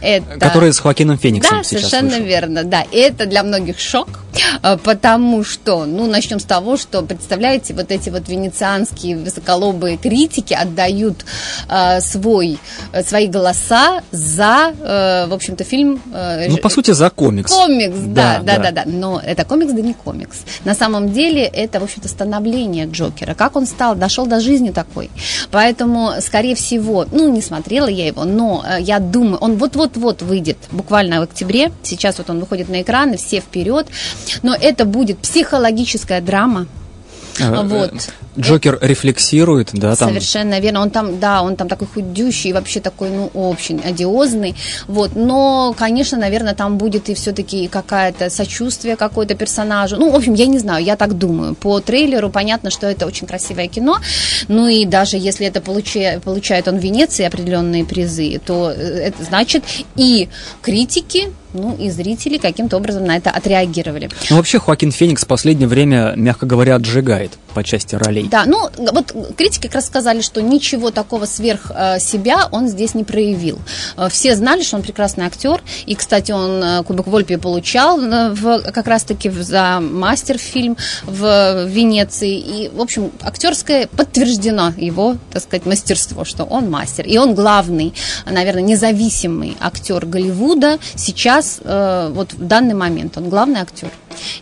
Это... 0.00 0.38
Который 0.38 0.72
с 0.72 0.78
Хоакином 0.78 1.18
Фениксом 1.18 1.58
Да, 1.58 1.64
совершенно 1.64 2.10
слышу. 2.10 2.24
верно, 2.24 2.64
да. 2.64 2.84
Это 2.92 3.26
для 3.26 3.42
многих 3.42 3.78
шок, 3.80 4.08
потому 4.82 5.44
что, 5.44 5.84
ну, 5.84 6.06
начнем 6.06 6.40
с 6.40 6.44
того, 6.44 6.76
что, 6.76 7.02
представляете, 7.02 7.74
вот 7.74 7.90
эти 7.90 8.10
вот 8.10 8.28
венецианские 8.28 9.16
высоколобые 9.16 9.96
критики 9.96 10.54
отдают 10.54 11.24
э, 11.68 12.00
свой, 12.00 12.58
свои 13.04 13.26
голоса 13.26 14.02
за, 14.10 14.74
э, 14.78 15.26
в 15.28 15.32
общем-то, 15.32 15.64
фильм... 15.64 16.00
Э, 16.12 16.48
ну, 16.48 16.56
по 16.58 16.68
сути, 16.68 16.92
за 16.92 17.10
комикс. 17.10 17.52
Комикс, 17.52 17.98
да, 18.06 18.40
да, 18.42 18.56
да, 18.56 18.62
да, 18.62 18.70
да. 18.70 18.82
Но 18.86 19.20
это 19.24 19.44
комикс, 19.44 19.72
да 19.72 19.80
не 19.80 19.94
комикс. 19.94 20.38
На 20.64 20.74
самом 20.74 21.12
деле, 21.12 21.42
это, 21.42 21.80
в 21.80 21.84
общем-то, 21.84 22.08
становление 22.08 22.86
Джокера. 22.86 23.34
Как 23.34 23.56
он 23.56 23.66
стал, 23.66 23.94
дошел 23.94 24.26
до 24.26 24.40
жизни 24.40 24.70
такой. 24.70 25.10
Поэтому, 25.50 26.12
скорее 26.20 26.54
всего, 26.54 27.06
ну, 27.10 27.28
не 27.28 27.42
смотрела 27.42 27.86
я 27.86 28.06
его, 28.06 28.24
но 28.24 28.64
э, 28.66 28.80
я 28.80 28.98
думаю, 28.98 29.38
он 29.38 29.56
вот-вот-вот 29.56 30.22
выйдет, 30.22 30.58
буквально 30.70 31.20
в 31.20 31.24
октябре. 31.24 31.72
Сейчас 31.82 32.18
вот 32.18 32.30
он 32.30 32.40
выходит 32.40 32.68
на 32.68 32.82
экраны, 32.82 33.16
все 33.16 33.40
вперед. 33.40 33.86
Но 34.42 34.54
это 34.54 34.84
будет 34.84 35.18
психологическая 35.18 36.20
драма. 36.20 36.66
А, 37.40 37.62
вот. 37.62 37.92
Джокер 38.38 38.78
рефлексирует, 38.80 39.70
да, 39.72 39.96
там. 39.96 40.08
Совершенно 40.08 40.60
верно. 40.60 40.82
Он 40.82 40.90
там, 40.90 41.18
да, 41.18 41.42
он 41.42 41.56
там 41.56 41.68
такой 41.68 41.86
худющий, 41.86 42.52
вообще 42.52 42.80
такой, 42.80 43.10
ну, 43.10 43.26
очень 43.34 43.80
одиозный. 43.80 44.54
Вот. 44.86 45.14
Но, 45.14 45.74
конечно, 45.76 46.18
наверное, 46.18 46.54
там 46.54 46.78
будет 46.78 47.08
и 47.08 47.14
все-таки 47.14 47.68
какая-то 47.68 48.30
сочувствие 48.30 48.96
какой-то 48.96 49.34
персонажу. 49.34 49.96
Ну, 49.96 50.10
в 50.10 50.16
общем, 50.16 50.34
я 50.34 50.46
не 50.46 50.58
знаю, 50.58 50.84
я 50.84 50.96
так 50.96 51.16
думаю. 51.18 51.54
По 51.54 51.80
трейлеру 51.80 52.30
понятно, 52.30 52.70
что 52.70 52.86
это 52.86 53.06
очень 53.06 53.26
красивое 53.26 53.68
кино. 53.68 53.98
Ну 54.48 54.68
и 54.68 54.84
даже 54.84 55.16
если 55.16 55.46
это 55.46 55.60
получает, 55.60 56.22
получает 56.22 56.68
он 56.68 56.78
в 56.78 56.82
Венеции 56.82 57.24
определенные 57.24 57.84
призы, 57.84 58.40
то 58.44 58.70
э, 58.70 58.76
это 58.76 59.24
значит 59.24 59.64
и 59.96 60.28
критики 60.62 61.28
ну 61.56 61.76
и 61.78 61.90
зрители 61.90 62.38
каким-то 62.38 62.76
образом 62.76 63.04
на 63.04 63.16
это 63.16 63.30
отреагировали. 63.30 64.10
Ну 64.30 64.36
вообще 64.36 64.58
Хоакин 64.58 64.92
Феникс 64.92 65.24
в 65.24 65.26
последнее 65.26 65.68
время, 65.68 66.12
мягко 66.16 66.46
говоря, 66.46 66.76
отжигает 66.76 67.32
по 67.54 67.64
части 67.64 67.94
ролей. 67.94 68.25
Да, 68.30 68.44
ну 68.46 68.68
вот 68.92 69.14
критики 69.36 69.66
как 69.66 69.74
раз 69.74 69.86
сказали, 69.86 70.20
что 70.20 70.42
ничего 70.42 70.90
такого 70.90 71.26
сверх 71.26 71.70
э, 71.74 71.98
себя 72.00 72.48
он 72.50 72.68
здесь 72.68 72.94
не 72.94 73.04
проявил. 73.04 73.58
Э, 73.96 74.08
все 74.10 74.34
знали, 74.34 74.62
что 74.62 74.76
он 74.76 74.82
прекрасный 74.82 75.26
актер, 75.26 75.62
и, 75.86 75.94
кстати, 75.94 76.32
он 76.32 76.62
э, 76.62 76.82
Кубок 76.84 77.06
Вольпи 77.06 77.36
получал 77.36 77.98
в, 77.98 78.60
как 78.72 78.86
раз-таки 78.86 79.30
за 79.30 79.80
мастер-фильм 79.80 80.76
в 81.04 81.66
Венеции, 81.66 82.38
и, 82.38 82.68
в 82.68 82.80
общем, 82.80 83.12
актерское 83.20 83.86
подтверждено 83.86 84.72
его, 84.76 85.16
так 85.32 85.42
сказать, 85.42 85.66
мастерство, 85.66 86.24
что 86.24 86.44
он 86.44 86.70
мастер, 86.70 87.06
и 87.06 87.16
он 87.18 87.34
главный, 87.34 87.94
наверное, 88.24 88.62
независимый 88.62 89.56
актер 89.60 90.04
Голливуда 90.06 90.78
сейчас, 90.94 91.60
вот 91.64 92.32
в 92.32 92.46
данный 92.46 92.74
момент, 92.74 93.16
он 93.16 93.28
главный 93.28 93.60
актер 93.60 93.90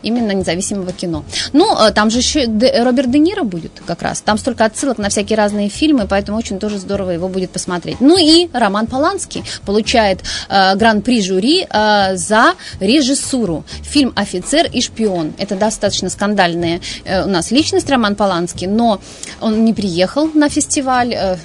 именно 0.02 0.32
независимого 0.32 0.92
кино. 0.92 1.24
Ну, 1.52 1.76
там 1.94 2.10
же 2.10 2.18
еще 2.18 2.44
Роберт 2.82 3.10
Де 3.10 3.18
Ниро 3.18 3.42
будет 3.42 3.73
как 3.86 4.02
раз. 4.02 4.20
Там 4.20 4.38
столько 4.38 4.64
отсылок 4.64 4.98
на 4.98 5.08
всякие 5.08 5.36
разные 5.36 5.68
фильмы, 5.68 6.06
поэтому 6.08 6.38
очень 6.38 6.58
тоже 6.58 6.78
здорово 6.78 7.10
его 7.10 7.28
будет 7.28 7.50
посмотреть. 7.50 8.00
Ну 8.00 8.16
и 8.18 8.48
Роман 8.52 8.86
Поланский 8.86 9.44
получает 9.64 10.20
э, 10.48 10.74
гран-при 10.76 11.22
жюри 11.22 11.66
э, 11.68 12.16
за 12.16 12.54
режиссуру. 12.80 13.64
Фильм 13.82 14.12
«Офицер 14.16 14.66
и 14.66 14.80
шпион». 14.80 15.34
Это 15.38 15.56
достаточно 15.56 16.08
скандальная 16.10 16.80
э, 17.04 17.24
у 17.24 17.28
нас 17.28 17.50
личность 17.50 17.88
Роман 17.90 18.14
Поланский, 18.14 18.66
но 18.66 19.00
он 19.40 19.64
не 19.64 19.72
приехал 19.74 20.28
на 20.34 20.48
фестиваль. 20.48 21.14
Э, 21.14 21.36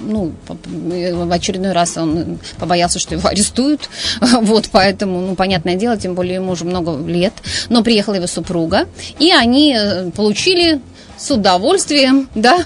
ну, 0.00 0.32
в 0.48 1.32
очередной 1.32 1.72
раз 1.72 1.96
он 1.96 2.38
побоялся, 2.58 2.98
что 2.98 3.14
его 3.14 3.28
арестуют, 3.28 3.88
вот, 4.20 4.68
поэтому, 4.72 5.20
ну, 5.20 5.34
понятное 5.34 5.74
дело, 5.74 5.96
тем 5.96 6.14
более 6.14 6.36
ему 6.36 6.52
уже 6.52 6.64
много 6.64 6.96
лет, 7.06 7.34
но 7.68 7.82
приехала 7.82 8.14
его 8.14 8.26
супруга, 8.26 8.86
и 9.18 9.30
они 9.30 9.76
э, 9.78 10.10
получили 10.10 10.80
с 11.18 11.30
удовольствием, 11.30 12.28
да, 12.34 12.58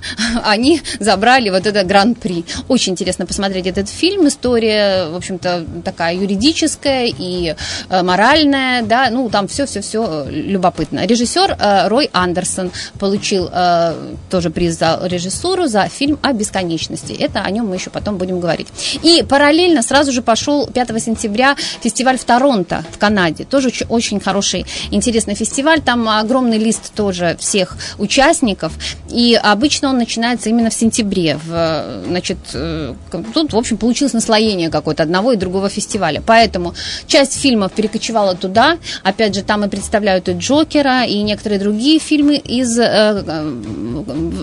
они 0.44 0.82
забрали 1.00 1.50
вот 1.50 1.66
это 1.66 1.84
гран-при. 1.84 2.44
Очень 2.68 2.92
интересно 2.92 3.26
посмотреть 3.26 3.66
этот 3.66 3.88
фильм. 3.88 4.28
История, 4.28 5.08
в 5.08 5.16
общем-то, 5.16 5.64
такая 5.84 6.14
юридическая 6.14 7.06
и 7.06 7.54
э, 7.88 8.02
моральная, 8.02 8.82
да, 8.82 9.08
ну, 9.10 9.28
там 9.30 9.48
все-все-все 9.48 10.26
любопытно. 10.28 11.06
Режиссер 11.06 11.56
э, 11.58 11.88
Рой 11.88 12.10
Андерсон 12.12 12.70
получил 12.98 13.48
э, 13.52 14.14
тоже 14.30 14.50
приз 14.50 14.78
за 14.78 15.00
режиссуру 15.04 15.66
за 15.66 15.88
фильм 15.88 16.18
о 16.22 16.32
бесконечности. 16.32 17.12
Это 17.12 17.40
о 17.40 17.50
нем 17.50 17.68
мы 17.68 17.76
еще 17.76 17.90
потом 17.90 18.18
будем 18.18 18.40
говорить. 18.40 18.68
И 19.02 19.24
параллельно 19.28 19.82
сразу 19.82 20.12
же 20.12 20.22
пошел 20.22 20.66
5 20.66 21.02
сентября 21.02 21.56
фестиваль 21.80 22.18
в 22.18 22.24
Торонто, 22.24 22.84
в 22.90 22.98
Канаде. 22.98 23.44
Тоже 23.44 23.70
очень 23.88 24.20
хороший, 24.20 24.66
интересный 24.90 25.34
фестиваль. 25.34 25.80
Там 25.80 26.08
огромный 26.08 26.58
лист 26.58 26.92
тоже 26.94 27.36
всех 27.40 27.76
участников 27.98 28.41
участников, 28.42 28.72
и 29.08 29.38
обычно 29.42 29.88
он 29.88 29.98
начинается 29.98 30.48
именно 30.48 30.70
в 30.70 30.74
сентябре. 30.74 31.38
В, 31.44 32.02
значит, 32.06 32.38
э, 32.54 32.94
тут, 33.34 33.52
в 33.52 33.56
общем, 33.56 33.76
получилось 33.76 34.12
наслоение 34.12 34.70
какое-то 34.70 35.02
одного 35.02 35.32
и 35.32 35.36
другого 35.36 35.68
фестиваля. 35.68 36.22
Поэтому 36.24 36.74
часть 37.06 37.40
фильмов 37.40 37.72
перекочевала 37.72 38.34
туда. 38.34 38.78
Опять 39.02 39.34
же, 39.34 39.42
там 39.42 39.64
и 39.64 39.68
представляют 39.68 40.28
и 40.28 40.32
Джокера, 40.32 41.04
и 41.04 41.22
некоторые 41.22 41.58
другие 41.58 41.98
фильмы 41.98 42.36
из 42.36 42.78
э, 42.78 42.84
э, 42.84 43.62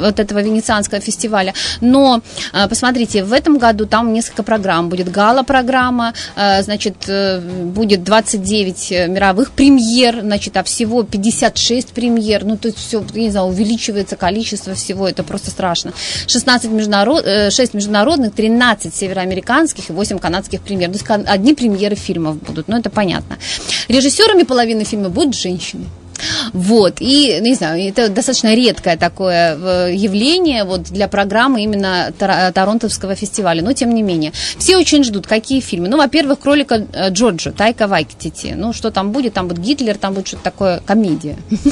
вот 0.01 0.19
этого 0.19 0.41
венецианского 0.41 1.01
фестиваля. 1.01 1.53
Но, 1.81 2.21
посмотрите, 2.69 3.23
в 3.23 3.33
этом 3.33 3.57
году 3.57 3.85
там 3.85 4.13
несколько 4.13 4.43
программ. 4.43 4.89
Будет 4.89 5.11
гала-программа, 5.11 6.13
значит, 6.61 7.09
будет 7.63 8.03
29 8.03 8.91
мировых 9.09 9.51
премьер, 9.51 10.21
значит, 10.21 10.57
а 10.57 10.63
всего 10.63 11.03
56 11.03 11.89
премьер. 11.89 12.43
Ну, 12.45 12.57
то 12.57 12.67
есть 12.67 12.79
все, 12.79 13.03
я 13.13 13.21
не 13.21 13.31
знаю, 13.31 13.47
увеличивается 13.47 13.88
увеличивается 13.89 14.15
количество 14.15 14.73
всего, 14.73 15.07
это 15.07 15.23
просто 15.23 15.51
страшно. 15.51 15.93
16 16.27 16.71
международ, 16.71 17.25
6 17.25 17.73
международных, 17.73 18.33
13 18.33 18.93
североамериканских 18.93 19.89
и 19.89 19.93
8 19.93 20.19
канадских 20.19 20.61
премьер. 20.61 20.89
То 20.91 20.97
есть 20.97 21.27
одни 21.27 21.53
премьеры 21.53 21.95
фильмов 21.95 22.41
будут, 22.41 22.67
ну 22.67 22.77
это 22.77 22.89
понятно. 22.89 23.37
Режиссерами 23.87 24.43
половины 24.43 24.83
фильма 24.83 25.09
будут 25.09 25.35
женщины. 25.35 25.85
Вот, 26.53 26.97
и, 26.99 27.39
не 27.41 27.53
знаю, 27.53 27.81
это 27.87 28.09
достаточно 28.09 28.55
редкое 28.55 28.97
такое 28.97 29.57
э, 29.57 29.93
явление 29.93 30.63
вот 30.63 30.83
для 30.83 31.07
программы 31.07 31.63
именно 31.63 32.11
Торонтовского 32.17 33.15
фестиваля, 33.15 33.61
но 33.61 33.73
тем 33.73 33.93
не 33.93 34.01
менее. 34.01 34.31
Все 34.57 34.77
очень 34.77 35.03
ждут, 35.03 35.27
какие 35.27 35.59
фильмы. 35.59 35.87
Ну, 35.87 35.97
во-первых, 35.97 36.39
кролика 36.39 36.85
э, 36.93 37.09
Джорджа, 37.09 37.51
Тайка 37.51 37.87
Вайкетити. 37.87 38.53
Ну, 38.55 38.73
что 38.73 38.91
там 38.91 39.11
будет? 39.11 39.33
Там 39.33 39.47
будет 39.47 39.59
Гитлер, 39.59 39.97
там 39.97 40.13
будет 40.13 40.27
что-то 40.27 40.43
такое, 40.43 40.81
комедия. 40.85 41.37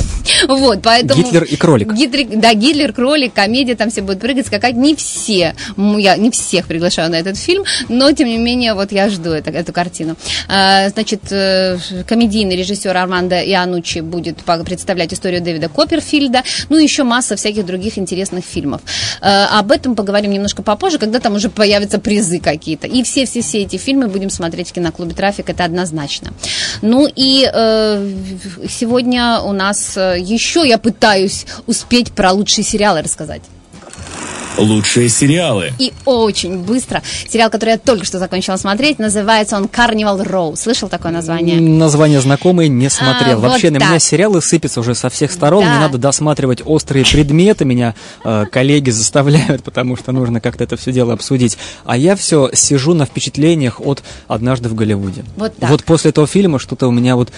Вот, 0.48 0.82
поэтому... 0.84 1.24
Гитлер 1.24 1.44
и 1.44 1.56
кролик. 1.56 1.88
Да, 2.36 2.54
Гитлер, 2.54 2.94
кролик, 2.94 3.34
комедия, 3.34 3.76
там 3.76 3.90
все 3.90 4.02
будут 4.02 4.22
прыгать, 4.22 4.48
скакать. 4.48 4.76
Не 4.76 4.96
все, 4.96 5.56
я 5.78 6.16
не 6.16 6.30
всех 6.30 6.68
приглашаю 6.68 7.10
на 7.10 7.16
этот 7.16 7.38
фильм, 7.38 7.64
но, 7.90 8.12
тем 8.12 8.28
не 8.28 8.38
менее, 8.38 8.74
вот 8.74 8.92
я 8.92 9.10
жду 9.10 9.32
эту 9.32 9.74
картину. 9.74 10.16
А, 10.48 10.90
значит, 10.90 11.32
э, 11.32 11.78
комедийный 12.06 12.56
режиссер 12.56 12.96
Армандо 12.96 13.36
Ианучи 13.36 14.00
будет 14.00 14.28
будет 14.28 14.44
представлять 14.68 15.14
историю 15.14 15.42
Дэвида 15.42 15.70
Копперфильда, 15.70 16.44
ну 16.68 16.78
и 16.78 16.84
еще 16.84 17.04
масса 17.04 17.38
всяких 17.38 17.66
других 17.66 17.98
интересных 17.98 18.44
фильмов. 18.44 18.82
Э, 19.22 19.46
об 19.46 19.72
этом 19.72 19.96
поговорим 19.96 20.32
немножко 20.32 20.62
попозже, 20.62 21.00
когда 21.00 21.20
там 21.20 21.36
уже 21.36 21.50
появятся 21.50 22.00
призы 22.00 22.40
какие-то. 22.40 22.86
И 22.86 23.02
все-все-все 23.04 23.62
эти 23.62 23.78
фильмы 23.78 24.08
будем 24.08 24.30
смотреть 24.30 24.70
в 24.70 24.74
киноклубе 24.74 25.16
«Трафик», 25.16 25.50
это 25.50 25.64
однозначно. 25.64 26.34
Ну 26.82 27.08
и 27.16 27.50
э, 27.52 28.12
сегодня 28.70 29.40
у 29.40 29.54
нас 29.54 29.96
э, 29.96 30.18
еще 30.20 30.68
я 30.68 30.78
пытаюсь 30.78 31.46
успеть 31.66 32.12
про 32.12 32.34
лучшие 32.34 32.66
сериалы 32.66 33.02
рассказать. 33.02 33.42
Лучшие 34.58 35.10
сериалы. 35.10 35.74
И 35.78 35.94
очень 36.06 36.58
быстро. 36.60 37.04
Сериал, 37.30 37.50
который 37.50 37.72
я 37.72 37.78
только 37.78 38.06
что 38.06 38.20
закончила 38.20 38.58
смотреть, 38.58 39.00
называется 39.00 39.56
он 39.56 39.66
Carnival 39.66 40.26
Row. 40.26 40.56
Слышал 40.56 40.90
такое 40.90 41.12
название? 41.12 41.60
Название 41.60 42.22
знакомое, 42.22 42.68
не 42.68 42.90
смотрел. 42.90 43.38
А, 43.38 43.42
Вообще 43.42 43.68
вот 43.68 43.74
на 43.74 43.80
так. 43.80 43.90
меня 43.90 44.00
сериалы 44.00 44.42
сыпятся 44.42 44.80
уже 44.80 44.96
со 44.96 45.10
всех 45.10 45.32
сторон. 45.32 45.64
Да. 45.64 45.70
Мне 45.70 45.80
надо 45.80 45.98
досматривать 45.98 46.62
острые 46.66 47.06
предметы. 47.06 47.66
Меня 47.66 47.96
э, 48.24 48.46
коллеги 48.52 48.90
заставляют, 48.90 49.64
потому 49.64 49.96
что 49.96 50.12
нужно 50.12 50.42
как-то 50.42 50.64
это 50.64 50.76
все 50.76 50.92
дело 50.92 51.14
обсудить. 51.14 51.58
А 51.86 51.96
я 51.96 52.16
все 52.16 52.50
сижу 52.54 52.94
на 52.94 53.06
впечатлениях 53.06 53.80
от 53.80 54.04
«Однажды 54.28 54.70
в 54.70 54.76
Голливуде». 54.76 55.24
Вот, 55.36 55.56
так. 55.56 55.70
вот 55.70 55.84
после 55.84 56.10
этого 56.10 56.28
фильма 56.28 56.60
что-то 56.60 56.88
у 56.88 56.92
меня 56.92 57.16
вот... 57.16 57.32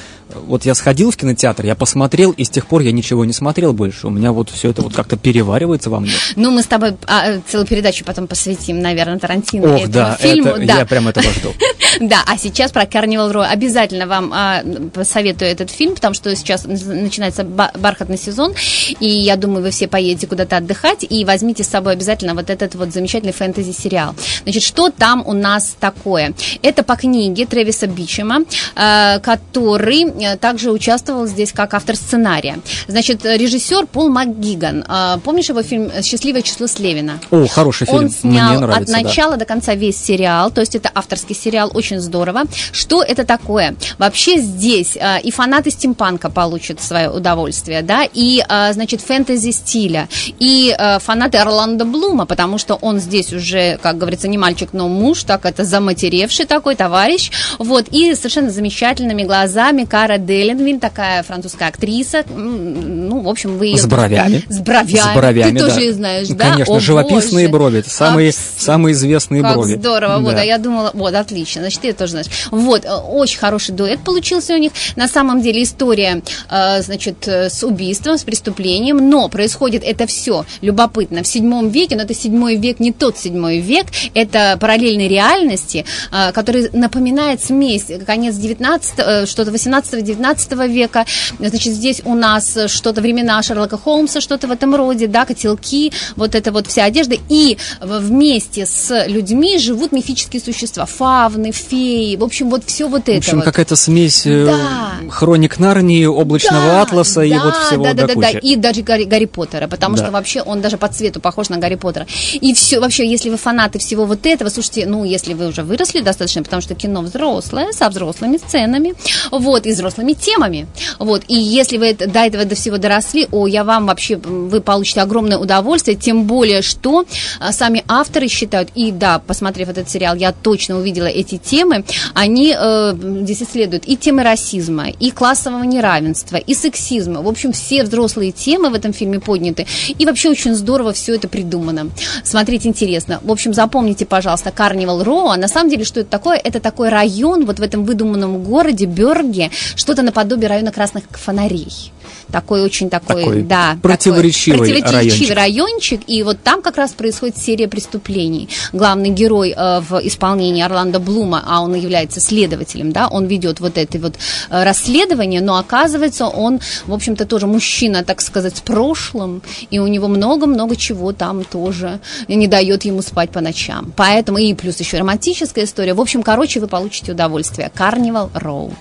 Вот 0.45 0.63
я 0.63 0.75
сходил 0.75 1.11
в 1.11 1.17
кинотеатр, 1.17 1.65
я 1.65 1.75
посмотрел, 1.75 2.31
и 2.31 2.43
с 2.43 2.49
тех 2.49 2.67
пор 2.67 2.81
я 2.81 2.91
ничего 2.91 3.25
не 3.25 3.33
смотрел 3.33 3.73
больше. 3.73 4.07
У 4.07 4.09
меня 4.11 4.31
вот 4.31 4.49
все 4.51 4.69
это 4.69 4.83
вот 4.83 4.93
как-то 4.93 5.17
переваривается 5.17 5.89
во 5.89 5.99
мне. 5.99 6.11
Ну, 6.35 6.51
мы 6.51 6.61
с 6.61 6.67
тобой 6.67 6.95
а, 7.09 7.39
целую 7.47 7.67
передачу 7.67 8.05
потом 8.05 8.27
посвятим, 8.27 8.79
наверное, 8.79 9.17
Тарантино 9.17 9.75
Ох, 9.75 9.87
да, 9.87 10.15
фильму. 10.19 10.51
Это, 10.51 10.65
да, 10.65 10.77
я 10.79 10.85
прям 10.85 11.07
этого 11.07 11.29
жду. 11.31 11.53
Да, 11.99 12.23
а 12.27 12.37
сейчас 12.37 12.71
про 12.71 12.83
Carnival 12.83 13.31
Row. 13.33 13.45
Обязательно 13.45 14.05
вам 14.07 14.31
а, 14.33 14.63
посоветую 14.93 15.51
этот 15.51 15.71
фильм, 15.71 15.95
потому 15.95 16.13
что 16.13 16.33
сейчас 16.35 16.65
начинается 16.65 17.43
бархатный 17.43 18.17
сезон, 18.17 18.53
и 18.99 19.09
я 19.09 19.35
думаю, 19.35 19.63
вы 19.63 19.71
все 19.71 19.87
поедете 19.87 20.27
куда-то 20.27 20.57
отдыхать, 20.57 21.05
и 21.09 21.25
возьмите 21.25 21.63
с 21.63 21.67
собой 21.67 21.93
обязательно 21.93 22.35
вот 22.35 22.49
этот 22.49 22.75
вот 22.75 22.93
замечательный 22.93 23.33
фэнтези-сериал. 23.33 24.15
Значит, 24.43 24.63
что 24.63 24.91
там 24.91 25.23
у 25.25 25.33
нас 25.33 25.75
такое? 25.79 26.33
Это 26.61 26.83
по 26.83 26.95
книге 26.95 27.45
Тревиса 27.45 27.87
Бичема, 27.87 28.43
а, 28.75 29.19
который 29.19 30.03
э, 30.03 30.37
также 30.37 30.71
участвовал 30.71 31.25
здесь 31.25 31.51
как 31.51 31.73
автор 31.73 31.95
сценария. 31.95 32.59
Значит, 32.87 33.25
режиссер 33.25 33.87
Пол 33.87 34.09
МакГиган. 34.09 34.85
А, 34.87 35.17
помнишь 35.17 35.49
его 35.49 35.63
фильм 35.63 35.91
«Счастливое 36.03 36.43
число 36.43 36.67
Слевина»? 36.99 37.19
О, 37.31 37.47
хороший 37.47 37.85
фильм. 37.87 37.99
Он 37.99 38.09
снял 38.09 38.51
Мне 38.51 38.59
нравится, 38.59 38.97
от 38.97 39.03
начала 39.03 39.31
да. 39.31 39.37
до 39.39 39.45
конца 39.45 39.75
весь 39.75 39.97
сериал, 39.97 40.51
то 40.51 40.61
есть 40.61 40.75
это 40.75 40.91
авторский 40.93 41.35
сериал, 41.35 41.71
очень 41.73 41.99
здорово. 41.99 42.43
Что 42.71 43.03
это 43.03 43.25
такое? 43.25 43.75
Вообще 43.97 44.39
здесь 44.39 44.97
а, 44.99 45.17
и 45.17 45.31
фанаты 45.31 45.71
стимпанка 45.71 46.29
получат 46.29 46.81
свое 46.81 47.09
удовольствие, 47.09 47.81
да, 47.81 48.03
и, 48.11 48.43
а, 48.47 48.73
значит, 48.73 49.01
фэнтези 49.01 49.51
стиля, 49.51 50.07
и 50.39 50.75
а, 50.77 50.99
фанаты 50.99 51.37
Орландо 51.37 51.85
Блума, 51.85 52.25
потому 52.25 52.57
что 52.57 52.75
он 52.75 52.99
здесь 52.99 53.33
уже, 53.33 53.77
как 53.81 53.97
говорится, 53.97 54.27
не 54.27 54.37
мальчик, 54.37 54.69
но 54.73 54.87
муж, 54.87 55.23
так 55.23 55.45
это 55.45 55.63
заматеревший 55.63 56.45
такой 56.45 56.75
товарищ, 56.75 57.31
вот, 57.57 57.87
и 57.89 58.13
совершенно 58.15 58.51
замечательными 58.51 59.23
глазами 59.23 59.85
Кара 59.85 60.17
Деленвиль, 60.17 60.79
такая 60.79 61.23
французская 61.23 61.69
актриса, 61.69 62.23
ну, 62.29 63.21
в 63.21 63.29
общем, 63.29 63.57
вы 63.57 63.67
ее... 63.67 63.77
С 63.77 63.85
бровями. 63.85 64.43
С 64.49 64.59
бровями. 64.59 64.97
С 64.99 65.15
бровями, 65.15 65.51
Ты 65.51 65.59
да. 65.59 65.67
тоже 65.67 65.79
ее 65.81 65.93
знаешь, 65.93 66.27
да? 66.29 66.51
Конечно, 66.51 66.73
О, 66.79 66.81
живописные 66.81 67.47
боже. 67.47 67.51
брови, 67.71 67.83
самые, 67.87 68.29
Абс- 68.29 68.37
самые 68.57 68.93
известные 68.93 69.41
как 69.41 69.53
брови. 69.53 69.75
здорово, 69.75 70.19
вот, 70.19 70.35
Да. 70.35 70.41
а 70.41 70.43
я 70.43 70.57
думала, 70.57 70.91
вот, 70.93 71.13
отлично, 71.13 71.61
значит, 71.61 71.81
ты 71.81 71.89
это 71.89 71.99
тоже 71.99 72.11
знаешь. 72.11 72.27
Вот, 72.51 72.85
э, 72.85 72.89
очень 72.93 73.39
хороший 73.39 73.71
дуэт 73.75 73.99
получился 74.03 74.53
у 74.53 74.57
них. 74.57 74.71
На 74.95 75.07
самом 75.07 75.41
деле 75.41 75.63
история, 75.63 76.21
э, 76.49 76.81
значит, 76.81 77.27
э, 77.27 77.49
с 77.49 77.63
убийством, 77.63 78.17
с 78.17 78.23
преступлением, 78.23 79.09
но 79.09 79.29
происходит 79.29 79.83
это 79.83 80.07
все 80.07 80.45
любопытно 80.61 81.23
в 81.23 81.27
седьмом 81.27 81.69
веке, 81.69 81.95
но 81.95 82.03
это 82.03 82.13
седьмой 82.13 82.55
век, 82.55 82.79
не 82.79 82.91
тот 82.91 83.17
седьмой 83.17 83.59
век, 83.59 83.87
это 84.13 84.57
параллельной 84.59 85.07
реальности, 85.07 85.85
который 86.33 86.69
напоминает 86.73 87.43
смесь 87.43 87.85
конец 88.05 88.35
19 88.35 88.93
э, 88.97 89.25
что-то 89.25 89.51
18-19 89.51 90.67
века, 90.67 91.05
значит, 91.39 91.73
здесь 91.73 92.01
у 92.05 92.15
нас 92.15 92.57
что-то 92.67 93.01
времена 93.01 93.41
Шерлока 93.43 93.77
Холмса, 93.77 94.21
что-то 94.21 94.47
в 94.47 94.51
этом 94.51 94.75
роде, 94.75 95.07
да, 95.07 95.25
котелки, 95.25 95.91
вот 96.15 96.35
это 96.35 96.51
вот 96.51 96.67
вся 96.69 96.85
одежда, 96.85 97.15
и 97.29 97.57
вместе 97.81 98.65
с 98.65 99.05
людьми 99.07 99.57
живут 99.59 99.91
мифические 99.91 100.41
существа, 100.41 100.85
фавны, 100.85 101.51
феи, 101.51 102.15
в 102.15 102.23
общем, 102.23 102.49
вот 102.49 102.63
все 102.65 102.87
вот 102.87 103.03
это 103.03 103.13
В 103.13 103.17
общем, 103.17 103.37
вот. 103.37 103.45
какая-то 103.45 103.75
смесь 103.75 104.25
э, 104.25 104.45
Да. 104.45 105.09
хроник 105.09 105.59
Нарнии, 105.59 106.05
облачного 106.05 106.65
Да, 106.65 106.81
атласа 106.81 107.21
и 107.21 107.29
да, 107.31 107.43
вот 107.43 107.55
всего 107.57 107.83
да, 107.83 107.93
да, 107.93 108.07
да, 108.07 108.15
да, 108.15 108.29
и 108.29 108.55
даже 108.55 108.81
Гарри, 108.81 109.03
Гарри 109.03 109.25
Поттера, 109.25 109.67
потому 109.67 109.95
Да. 109.95 110.03
что 110.03 110.11
вообще 110.11 110.41
он 110.41 110.61
даже 110.61 110.77
по 110.77 110.87
цвету 110.87 111.19
похож 111.19 111.49
на 111.49 111.57
Гарри 111.57 111.75
Поттера. 111.75 112.07
И 112.33 112.53
все, 112.53 112.79
вообще, 112.79 113.09
если 113.09 113.29
вы 113.29 113.37
фанаты 113.37 113.79
всего 113.79 114.05
вот 114.05 114.25
этого, 114.25 114.49
слушайте, 114.49 114.85
ну, 114.85 115.03
если 115.03 115.33
вы 115.33 115.47
уже 115.47 115.63
выросли 115.63 116.01
достаточно, 116.01 116.43
потому 116.43 116.61
что 116.61 116.75
кино 116.75 117.01
взрослое, 117.01 117.71
со 117.71 117.89
взрослыми 117.89 118.37
сценами, 118.37 118.93
вот, 119.31 119.65
и 119.65 119.71
взрослыми 119.71 120.13
темами, 120.13 120.67
вот, 120.99 121.23
и 121.27 121.35
если 121.35 121.77
вы 121.77 121.93
до 121.93 122.19
этого 122.19 122.45
до 122.45 122.55
всего 122.55 122.77
доросли, 122.77 123.27
о, 123.31 123.47
я 123.47 123.63
вам 123.63 123.87
вообще, 123.87 124.17
вы 124.17 124.61
получите 124.61 125.01
огромное 125.01 125.37
удовольствие, 125.37 125.97
тем 125.97 126.25
более, 126.25 126.58
что 126.61 127.05
а, 127.39 127.51
сами 127.51 127.83
авторы 127.87 128.27
считают, 128.27 128.69
и 128.75 128.91
да, 128.91 129.19
посмотрев 129.19 129.69
этот 129.69 129.89
сериал, 129.89 130.15
я 130.15 130.31
точно 130.31 130.77
увидела 130.77 131.07
эти 131.07 131.37
темы, 131.37 131.83
они 132.13 132.55
э, 132.57 132.93
здесь 133.21 133.43
исследуют 133.43 133.83
и 133.87 133.95
темы 133.97 134.23
расизма, 134.23 134.89
и 134.89 135.11
классового 135.11 135.63
неравенства, 135.63 136.37
и 136.37 136.53
сексизма. 136.53 137.21
В 137.21 137.27
общем, 137.27 137.51
все 137.51 137.83
взрослые 137.83 138.31
темы 138.31 138.69
в 138.69 138.73
этом 138.73 138.93
фильме 138.93 139.19
подняты. 139.19 139.67
И 139.97 140.05
вообще 140.05 140.29
очень 140.29 140.55
здорово 140.55 140.93
все 140.93 141.15
это 141.15 141.27
придумано. 141.27 141.89
Смотреть 142.23 142.65
интересно. 142.65 143.19
В 143.23 143.31
общем, 143.31 143.53
запомните, 143.53 144.05
пожалуйста, 144.05 144.51
Карнивал 144.51 145.03
Роу. 145.03 145.29
А 145.29 145.37
на 145.37 145.47
самом 145.47 145.69
деле, 145.69 145.83
что 145.83 145.99
это 145.99 146.09
такое? 146.09 146.37
Это 146.37 146.59
такой 146.59 146.89
район 146.89 147.45
вот 147.45 147.59
в 147.59 147.63
этом 147.63 147.83
выдуманном 147.85 148.43
городе 148.43 148.85
Берге, 148.85 149.51
что-то 149.75 150.01
наподобие 150.01 150.49
района 150.49 150.71
красных 150.71 151.03
фонарей. 151.11 151.91
Такой 152.31 152.61
очень 152.61 152.89
такой, 152.89 153.23
Такой 153.23 153.41
да. 153.41 153.77
противоречивый 153.81 154.59
такой 154.69 154.81
противоречивый 154.81 155.35
райончик. 155.35 155.35
райончик, 155.35 156.01
и 156.07 156.23
вот 156.23 156.37
там 156.43 156.61
как 156.61 156.77
раз 156.77 156.91
происходит 156.91 157.37
серия 157.37 157.67
преступлений. 157.67 158.49
Главный 158.73 159.09
герой 159.09 159.53
э, 159.55 159.79
в 159.81 159.99
исполнении 160.03 160.61
Орландо 160.61 160.99
Блума, 160.99 161.43
а 161.47 161.61
он 161.61 161.73
является 161.75 162.19
следователем, 162.19 162.91
да, 162.91 163.07
он 163.07 163.25
ведет 163.25 163.59
вот 163.59 163.77
это 163.77 163.97
вот 163.99 164.15
э, 164.49 164.63
расследование, 164.63 165.41
но 165.41 165.57
оказывается 165.57 166.27
он, 166.27 166.59
в 166.85 166.93
общем-то, 166.93 167.25
тоже 167.25 167.47
мужчина, 167.47 168.03
так 168.03 168.21
сказать, 168.21 168.57
с 168.57 168.61
прошлым, 168.61 169.41
и 169.71 169.79
у 169.79 169.87
него 169.87 170.07
много-много 170.07 170.75
чего 170.75 171.13
там 171.13 171.43
тоже 171.43 171.99
не 172.27 172.47
дает 172.47 172.85
ему 172.85 173.01
спать 173.01 173.31
по 173.31 173.41
ночам. 173.41 173.91
Поэтому, 173.95 174.37
и 174.37 174.53
плюс 174.53 174.79
еще 174.79 174.97
романтическая 174.99 175.65
история. 175.65 175.93
В 175.93 176.01
общем, 176.01 176.23
короче, 176.23 176.59
вы 176.59 176.67
получите 176.67 177.11
удовольствие. 177.11 177.71
Карнивал 177.73 178.29
Роу. 178.33 178.73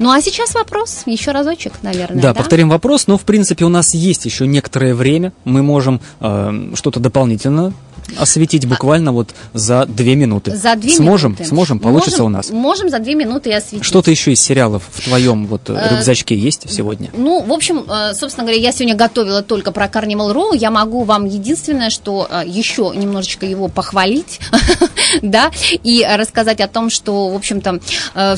Ну 0.00 0.10
а 0.10 0.22
сейчас 0.22 0.54
вопрос, 0.54 1.02
еще 1.04 1.30
разочек, 1.32 1.74
наверное. 1.82 2.22
Да, 2.22 2.32
повторим 2.32 2.70
вопрос, 2.70 3.06
но 3.06 3.18
в 3.18 3.22
принципе 3.22 3.66
у 3.66 3.68
нас 3.68 3.92
есть 3.92 4.24
еще 4.24 4.46
некоторое 4.46 4.94
время, 4.94 5.34
мы 5.44 5.62
можем 5.62 6.00
э, 6.20 6.70
что-то 6.74 7.00
дополнительно 7.00 7.74
осветить 8.18 8.66
буквально 8.66 9.12
вот 9.12 9.30
за 9.54 9.86
две 9.86 10.16
минуты. 10.16 10.54
За 10.56 10.76
две 10.76 10.90
сможем, 10.90 11.32
минуты. 11.32 11.44
Сможем, 11.46 11.78
получится 11.78 12.22
Можем- 12.22 12.26
у 12.26 12.28
нас. 12.28 12.50
Можем 12.50 12.88
за 12.88 12.98
две 12.98 13.14
минуты 13.14 13.50
и 13.50 13.52
осветить. 13.52 13.84
Что-то 13.84 14.10
еще 14.10 14.32
из 14.32 14.40
сериалов 14.40 14.82
в 14.90 15.04
твоем 15.04 15.46
вот 15.46 15.68
э, 15.68 15.88
рюкзачке 15.90 16.36
есть 16.36 16.70
сегодня? 16.70 17.10
Ну, 17.14 17.42
в 17.42 17.52
общем, 17.52 17.84
э, 17.88 18.14
собственно 18.14 18.44
говоря, 18.46 18.60
я 18.60 18.72
сегодня 18.72 18.96
готовила 18.96 19.42
только 19.42 19.72
про 19.72 19.86
Carnival 19.86 20.34
Row. 20.34 20.56
Я 20.56 20.70
могу 20.70 21.04
вам 21.04 21.24
единственное, 21.26 21.90
что 21.90 22.26
э, 22.30 22.42
еще 22.46 22.92
немножечко 22.94 23.46
его 23.46 23.68
похвалить, 23.68 24.40
да, 25.22 25.50
и 25.82 26.06
рассказать 26.16 26.60
о 26.60 26.68
том, 26.68 26.90
что, 26.90 27.28
в 27.28 27.36
общем-то, 27.36 27.80
э, 28.14 28.36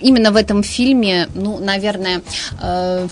именно 0.00 0.30
в 0.30 0.36
этом 0.36 0.62
фильме, 0.62 1.28
ну, 1.34 1.58
наверное, 1.58 2.22
э, 2.60 3.08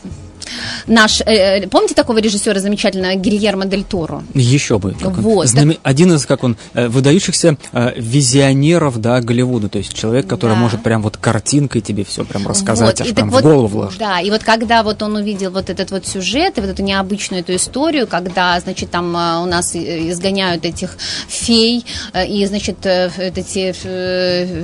наш, 0.87 1.21
э, 1.21 1.25
э, 1.61 1.69
помните 1.69 1.95
такого 1.95 2.19
режиссера 2.19 2.61
замечательного 2.61 3.15
Гильермо 3.15 3.67
Дель 3.67 3.85
Торо? 3.85 4.23
Еще 4.35 4.79
бы. 4.79 4.95
Вот, 5.01 5.47
Знаме- 5.47 5.79
Один 5.83 6.13
из, 6.15 6.27
как 6.27 6.45
он, 6.45 6.57
э, 6.75 6.89
выдающихся 6.89 7.57
э, 7.73 7.93
визионеров, 7.97 9.01
да, 9.01 9.21
Голливуда. 9.21 9.69
То 9.69 9.79
есть 9.79 9.95
человек, 9.95 10.27
который 10.27 10.53
Да. 10.53 10.57
может 10.61 10.83
прям 10.83 11.03
вот 11.03 11.17
картинкой 11.17 11.81
тебе 11.81 12.05
все 12.05 12.25
прям 12.25 12.47
рассказать, 12.47 12.99
Вот, 13.01 13.07
аж 13.07 13.15
прям 13.15 13.31
так 13.31 13.41
в 13.41 13.43
вот, 13.43 13.43
голову 13.43 13.67
вложить. 13.67 13.99
Да, 13.99 14.21
и 14.21 14.31
вот 14.31 14.43
когда 14.45 14.83
вот 14.83 15.03
он 15.03 15.17
увидел 15.17 15.51
вот 15.51 15.71
этот 15.71 15.91
вот 15.91 16.07
сюжет, 16.07 16.59
и 16.59 16.61
вот 16.61 16.71
эту 16.71 16.83
необычную 16.83 17.41
эту 17.43 17.55
историю, 17.55 18.07
когда, 18.07 18.59
значит, 18.61 18.91
там 18.91 19.17
э, 19.17 19.43
у 19.43 19.47
нас 19.47 19.75
изгоняют 19.75 20.65
этих 20.65 20.97
фей, 21.29 21.85
и, 22.29 22.47
значит, 22.47 22.77
вот 22.85 23.39
эти 23.39 23.75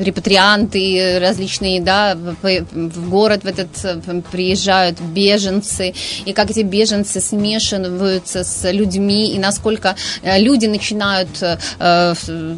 репатрианты 0.03 1.19
различные, 1.21 1.81
да, 1.81 2.15
в, 2.15 2.65
в 2.73 3.11
город 3.11 3.43
в 3.45 3.47
этот 3.47 3.69
приезжают 4.31 5.01
беженцы, 5.01 5.72
и 5.81 6.33
как 6.33 6.51
эти 6.51 6.61
беженцы 6.61 7.21
смешиваются 7.21 8.45
с 8.45 8.71
людьми, 8.71 9.33
и 9.35 9.39
насколько 9.39 9.97
э, 10.23 10.41
люди 10.41 10.67
начинают, 10.67 11.31
э, 11.41 11.59
э, 11.79 12.15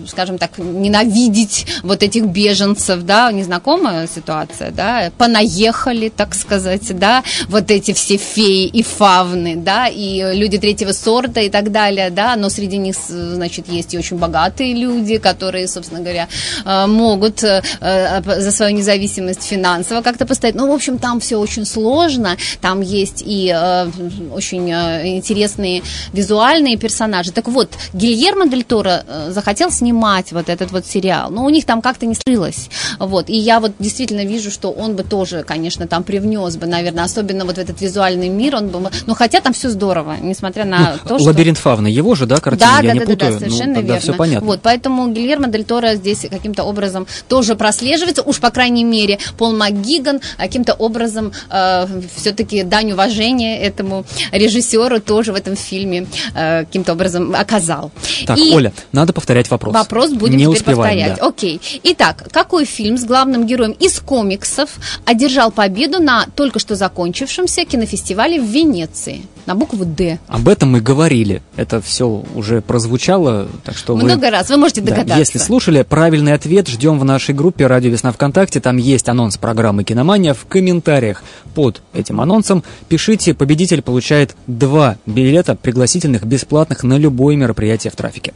скажем 0.09 0.39
так, 0.39 0.59
ненавидеть 0.59 1.67
вот 1.83 2.03
этих 2.03 2.25
беженцев, 2.27 3.03
да, 3.03 3.31
незнакомая 3.33 4.07
ситуация, 4.07 4.71
да, 4.71 5.11
понаехали, 5.19 6.09
так 6.09 6.35
сказать, 6.35 6.97
да, 6.99 7.23
вот 7.49 7.71
эти 7.71 7.93
все 7.93 8.17
феи 8.17 8.67
и 8.67 8.83
фавны, 8.83 9.57
да, 9.57 9.89
и 9.89 10.35
люди 10.35 10.59
третьего 10.59 10.93
сорта 10.93 11.41
и 11.41 11.51
так 11.51 11.71
далее, 11.71 12.11
да, 12.11 12.37
но 12.37 12.49
среди 12.49 12.79
них, 12.79 12.97
значит, 13.09 13.69
есть 13.69 13.95
и 13.95 13.99
очень 13.99 14.17
богатые 14.17 14.75
люди, 14.75 15.19
которые, 15.19 15.69
собственно 15.69 16.01
говоря, 16.01 16.29
могут 16.87 17.41
за 17.41 18.51
свою 18.51 18.77
независимость 18.77 19.43
финансово 19.43 20.03
как-то 20.03 20.27
постоять. 20.27 20.55
Ну, 20.55 20.69
в 20.69 20.73
общем, 20.73 20.99
там 20.99 21.21
все 21.21 21.37
очень 21.37 21.67
сложно, 21.67 22.37
там 22.61 22.81
есть 22.81 23.04
и 23.25 23.53
э, 23.55 23.91
очень 24.33 24.71
э, 24.71 25.17
интересные 25.17 25.83
визуальные 26.13 26.77
персонажи. 26.77 27.33
Так 27.33 27.49
вот, 27.49 27.71
Гильермо 27.93 28.47
Дель 28.49 28.65
Торо 28.65 29.05
э, 29.07 29.31
захотел 29.31 29.71
снимать 29.71 30.33
вот 30.33 30.49
этот 30.49 30.73
вот 30.73 30.87
сериал, 30.87 31.31
но 31.31 31.45
у 31.45 31.51
них 31.51 31.65
там 31.65 31.83
как-то 31.83 32.07
не 32.07 32.15
сложилось. 32.15 32.69
Вот, 32.99 33.29
и 33.29 33.37
я 33.37 33.61
вот 33.61 33.73
действительно 33.79 34.25
вижу, 34.25 34.51
что 34.51 34.71
он 34.71 34.95
бы 34.97 35.03
тоже, 35.03 35.43
конечно, 35.43 35.87
там 35.87 36.03
привнес 36.03 36.57
бы, 36.57 36.67
наверное, 36.67 37.05
особенно 37.05 37.45
вот 37.45 37.57
в 37.57 37.59
этот 37.59 37.81
визуальный 37.81 38.29
мир, 38.29 38.57
он 38.57 38.69
бы, 38.69 38.91
ну, 39.07 39.15
хотя 39.15 39.41
там 39.41 39.53
все 39.53 39.69
здорово, 39.69 40.17
несмотря 40.21 40.65
на 40.65 40.99
то, 41.07 41.19
что... 41.19 41.29
Лабиринт 41.29 41.59
Фавна, 41.59 41.87
его 41.87 42.15
же, 42.15 42.27
да, 42.27 42.37
картина? 42.37 42.71
Да, 42.81 42.87
Я 42.87 42.89
да, 42.89 42.95
не 42.95 43.01
да, 43.01 43.07
путаю. 43.07 43.33
да, 43.33 43.39
совершенно 43.39 43.69
ну, 43.69 43.75
тогда 43.75 43.95
верно. 43.95 44.01
все 44.01 44.13
понятно. 44.15 44.47
Вот, 44.47 44.61
поэтому 44.63 45.09
Гильермо 45.09 45.49
Дель 45.49 45.65
Торо 45.65 45.95
здесь 45.95 46.27
каким-то 46.31 46.65
образом 46.65 47.07
тоже 47.29 47.55
прослеживается, 47.55 48.23
уж 48.23 48.41
по 48.41 48.51
крайней 48.51 48.85
мере, 48.85 49.19
Пол 49.39 49.53
МакГиган 49.55 50.21
каким-то 50.37 50.75
образом 50.75 51.33
э, 51.51 51.87
все-таки 52.17 52.63
дань 52.63 52.94
уважение 52.95 53.59
этому 53.61 54.05
режиссеру 54.33 55.01
тоже 55.01 55.33
в 55.33 55.37
этом 55.37 55.57
фильме 55.57 56.07
э, 56.35 56.65
каким-то 56.65 56.93
образом 56.93 57.35
оказал. 57.35 57.91
Так, 58.27 58.39
И 58.39 58.53
Оля, 58.55 58.73
надо 58.93 59.13
повторять 59.13 59.51
вопрос. 59.51 59.75
Вопрос 59.75 60.11
будем 60.13 60.37
Не 60.37 60.45
теперь 60.45 60.57
успеваем, 60.57 60.99
повторять. 60.99 61.19
да. 61.19 61.27
Окей. 61.27 61.61
Итак, 61.85 62.25
какой 62.31 62.65
фильм 62.65 62.97
с 62.97 63.05
главным 63.05 63.47
героем 63.47 63.73
из 63.73 64.01
комиксов 64.01 64.71
одержал 65.05 65.51
победу 65.51 66.01
на 66.01 66.27
только 66.35 66.59
что 66.59 66.75
закончившемся 66.77 67.65
кинофестивале 67.65 68.41
в 68.41 68.45
Венеции? 68.45 69.23
На 69.47 69.55
букву 69.55 69.85
«Д». 69.85 70.19
Об 70.27 70.49
этом 70.49 70.73
мы 70.73 70.81
говорили. 70.81 71.43
Это 71.57 71.81
все 71.81 72.25
уже 72.35 72.63
прозвучало, 72.63 73.47
так 73.63 73.77
что 73.77 73.95
вы... 73.95 74.05
Много 74.05 74.31
раз. 74.31 74.49
Вы 74.49 74.57
можете 74.57 74.81
Да, 74.81 74.91
догадаться. 74.93 75.19
если 75.19 75.39
слушали, 75.39 75.83
правильный 75.83 76.33
ответ 76.33 76.69
ждем 76.69 76.99
в 76.99 77.05
нашей 77.05 77.35
группе 77.35 77.67
«Радио 77.67 77.91
Весна 77.91 78.13
ВКонтакте». 78.13 78.61
Там 78.61 78.79
есть 78.79 79.09
анонс 79.09 79.37
программы 79.37 79.85
«Киномания». 79.85 80.33
В 80.33 80.47
комментариях 80.47 81.23
под 81.55 81.83
этим 81.93 82.21
анонсом 82.21 82.65
пишите, 82.89 83.35
победитель 83.35 83.83
получает 83.83 84.35
два 84.47 84.97
билета 85.05 85.55
пригласительных 85.57 86.25
бесплатных 86.25 86.83
на 86.83 86.97
любое 86.97 87.37
мероприятие 87.37 87.91
в 87.91 87.97
трафике. 87.97 88.33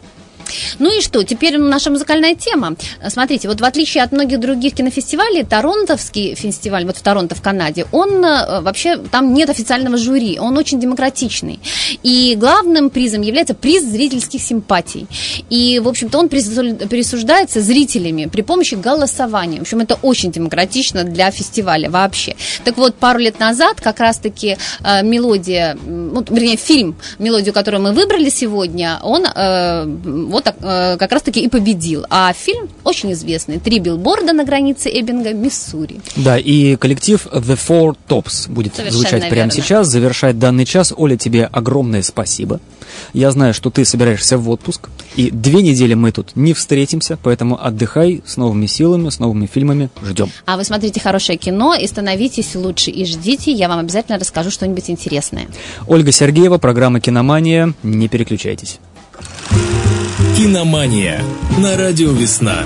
Ну 0.79 0.99
и 0.99 1.01
что, 1.01 1.23
теперь 1.23 1.59
наша 1.59 1.91
музыкальная 1.91 2.35
тема. 2.35 2.77
Смотрите, 3.09 3.49
вот 3.49 3.61
в 3.61 3.65
отличие 3.65 4.03
от 4.05 4.13
многих 4.13 4.41
других 4.41 4.75
кинофестивалей, 4.75 5.45
Торонтовский 5.45 6.35
фестиваль, 6.35 6.85
вот 6.85 6.97
в 6.97 7.03
Торонто, 7.03 7.35
в 7.35 7.43
Канаде, 7.43 7.87
он 7.93 8.25
э, 8.25 8.61
вообще, 8.61 8.97
там 8.97 9.35
нет 9.35 9.51
официального 9.51 9.97
жюри, 9.97 10.39
он 10.39 10.57
очень 10.57 10.81
демократичный. 10.81 11.61
И 12.03 12.37
главным 12.39 12.91
призом 12.91 13.23
является 13.23 13.55
приз 13.55 13.85
зрительских 13.85 14.43
симпатий. 14.43 15.07
И, 15.51 15.81
в 15.81 15.89
общем-то, 15.89 16.19
он 16.19 16.27
прису- 16.27 16.89
присуждается 16.89 17.61
зрителями 17.61 18.27
при 18.27 18.43
помощи 18.43 18.75
голосования. 18.75 19.59
В 19.59 19.63
общем, 19.63 19.81
это 19.81 19.99
очень 20.03 20.31
демократично 20.31 21.05
для 21.05 21.31
фестиваля 21.31 21.91
вообще. 21.91 22.37
Так 22.65 22.77
вот, 22.77 22.95
пару 22.95 23.19
лет 23.19 23.39
назад 23.39 23.81
как 23.81 24.01
раз-таки 24.01 24.57
э, 24.83 25.03
мелодия, 25.03 25.77
ну, 25.87 26.25
вернее, 26.29 26.57
фильм, 26.57 26.97
мелодию, 27.19 27.55
которую 27.55 27.83
мы 27.83 27.93
выбрали 27.93 28.29
сегодня, 28.29 28.99
он 29.03 29.25
э, 29.27 29.85
вот 30.39 30.45
так, 30.45 30.57
э, 30.61 30.97
как 30.97 31.13
раз-таки 31.13 31.41
и 31.41 31.49
победил. 31.49 32.05
А 32.11 32.33
фильм 32.33 32.69
очень 32.85 33.13
известный. 33.13 33.59
«Три 33.59 33.79
билборда 33.81 34.33
на 34.33 34.45
границе 34.45 34.89
Эббинга, 34.89 35.33
Миссури». 35.33 36.01
Да, 36.17 36.39
и 36.39 36.77
коллектив 36.77 37.27
The 37.27 37.59
Four 37.69 37.97
Tops 38.09 38.51
будет 38.51 38.77
Совершенно 38.77 39.01
звучать 39.01 39.29
прямо 39.29 39.51
верно. 39.51 39.51
сейчас, 39.53 39.89
завершать 39.89 40.39
данный 40.39 40.65
час. 40.65 40.93
Оля, 40.97 41.17
тебе 41.17 41.45
огромное 41.45 42.03
спасибо. 42.03 42.61
Я 43.13 43.31
знаю, 43.31 43.55
что 43.55 43.71
ты 43.71 43.85
собираешься 43.85 44.39
в 44.39 44.49
отпуск, 44.49 44.89
и 45.17 45.31
две 45.31 45.63
недели 45.63 45.95
мы 45.95 46.13
тут 46.13 46.37
не 46.37 46.55
встретимся, 46.55 47.19
поэтому 47.23 47.59
отдыхай 47.63 48.23
с 48.27 48.37
новыми 48.37 48.67
силами, 48.67 49.11
с 49.11 49.19
новыми 49.19 49.47
фильмами. 49.47 49.91
Ждем. 50.03 50.31
А 50.47 50.57
вы 50.57 50.65
смотрите 50.65 51.01
хорошее 51.01 51.39
кино 51.39 51.75
и 51.75 51.87
становитесь 51.87 52.55
лучше 52.55 52.91
и 52.91 53.05
ждите. 53.05 53.53
Я 53.53 53.69
вам 53.69 53.81
обязательно 53.81 54.19
расскажу 54.19 54.51
что-нибудь 54.51 54.89
интересное. 54.91 55.49
Ольга 55.87 56.13
Сергеева, 56.13 56.59
программа 56.59 57.01
«Киномания». 57.01 57.75
Не 57.83 58.09
переключайтесь. 58.09 58.79
Киномания 60.39 61.21
на 61.59 61.77
радио 61.77 62.13
«Весна». 62.13 62.63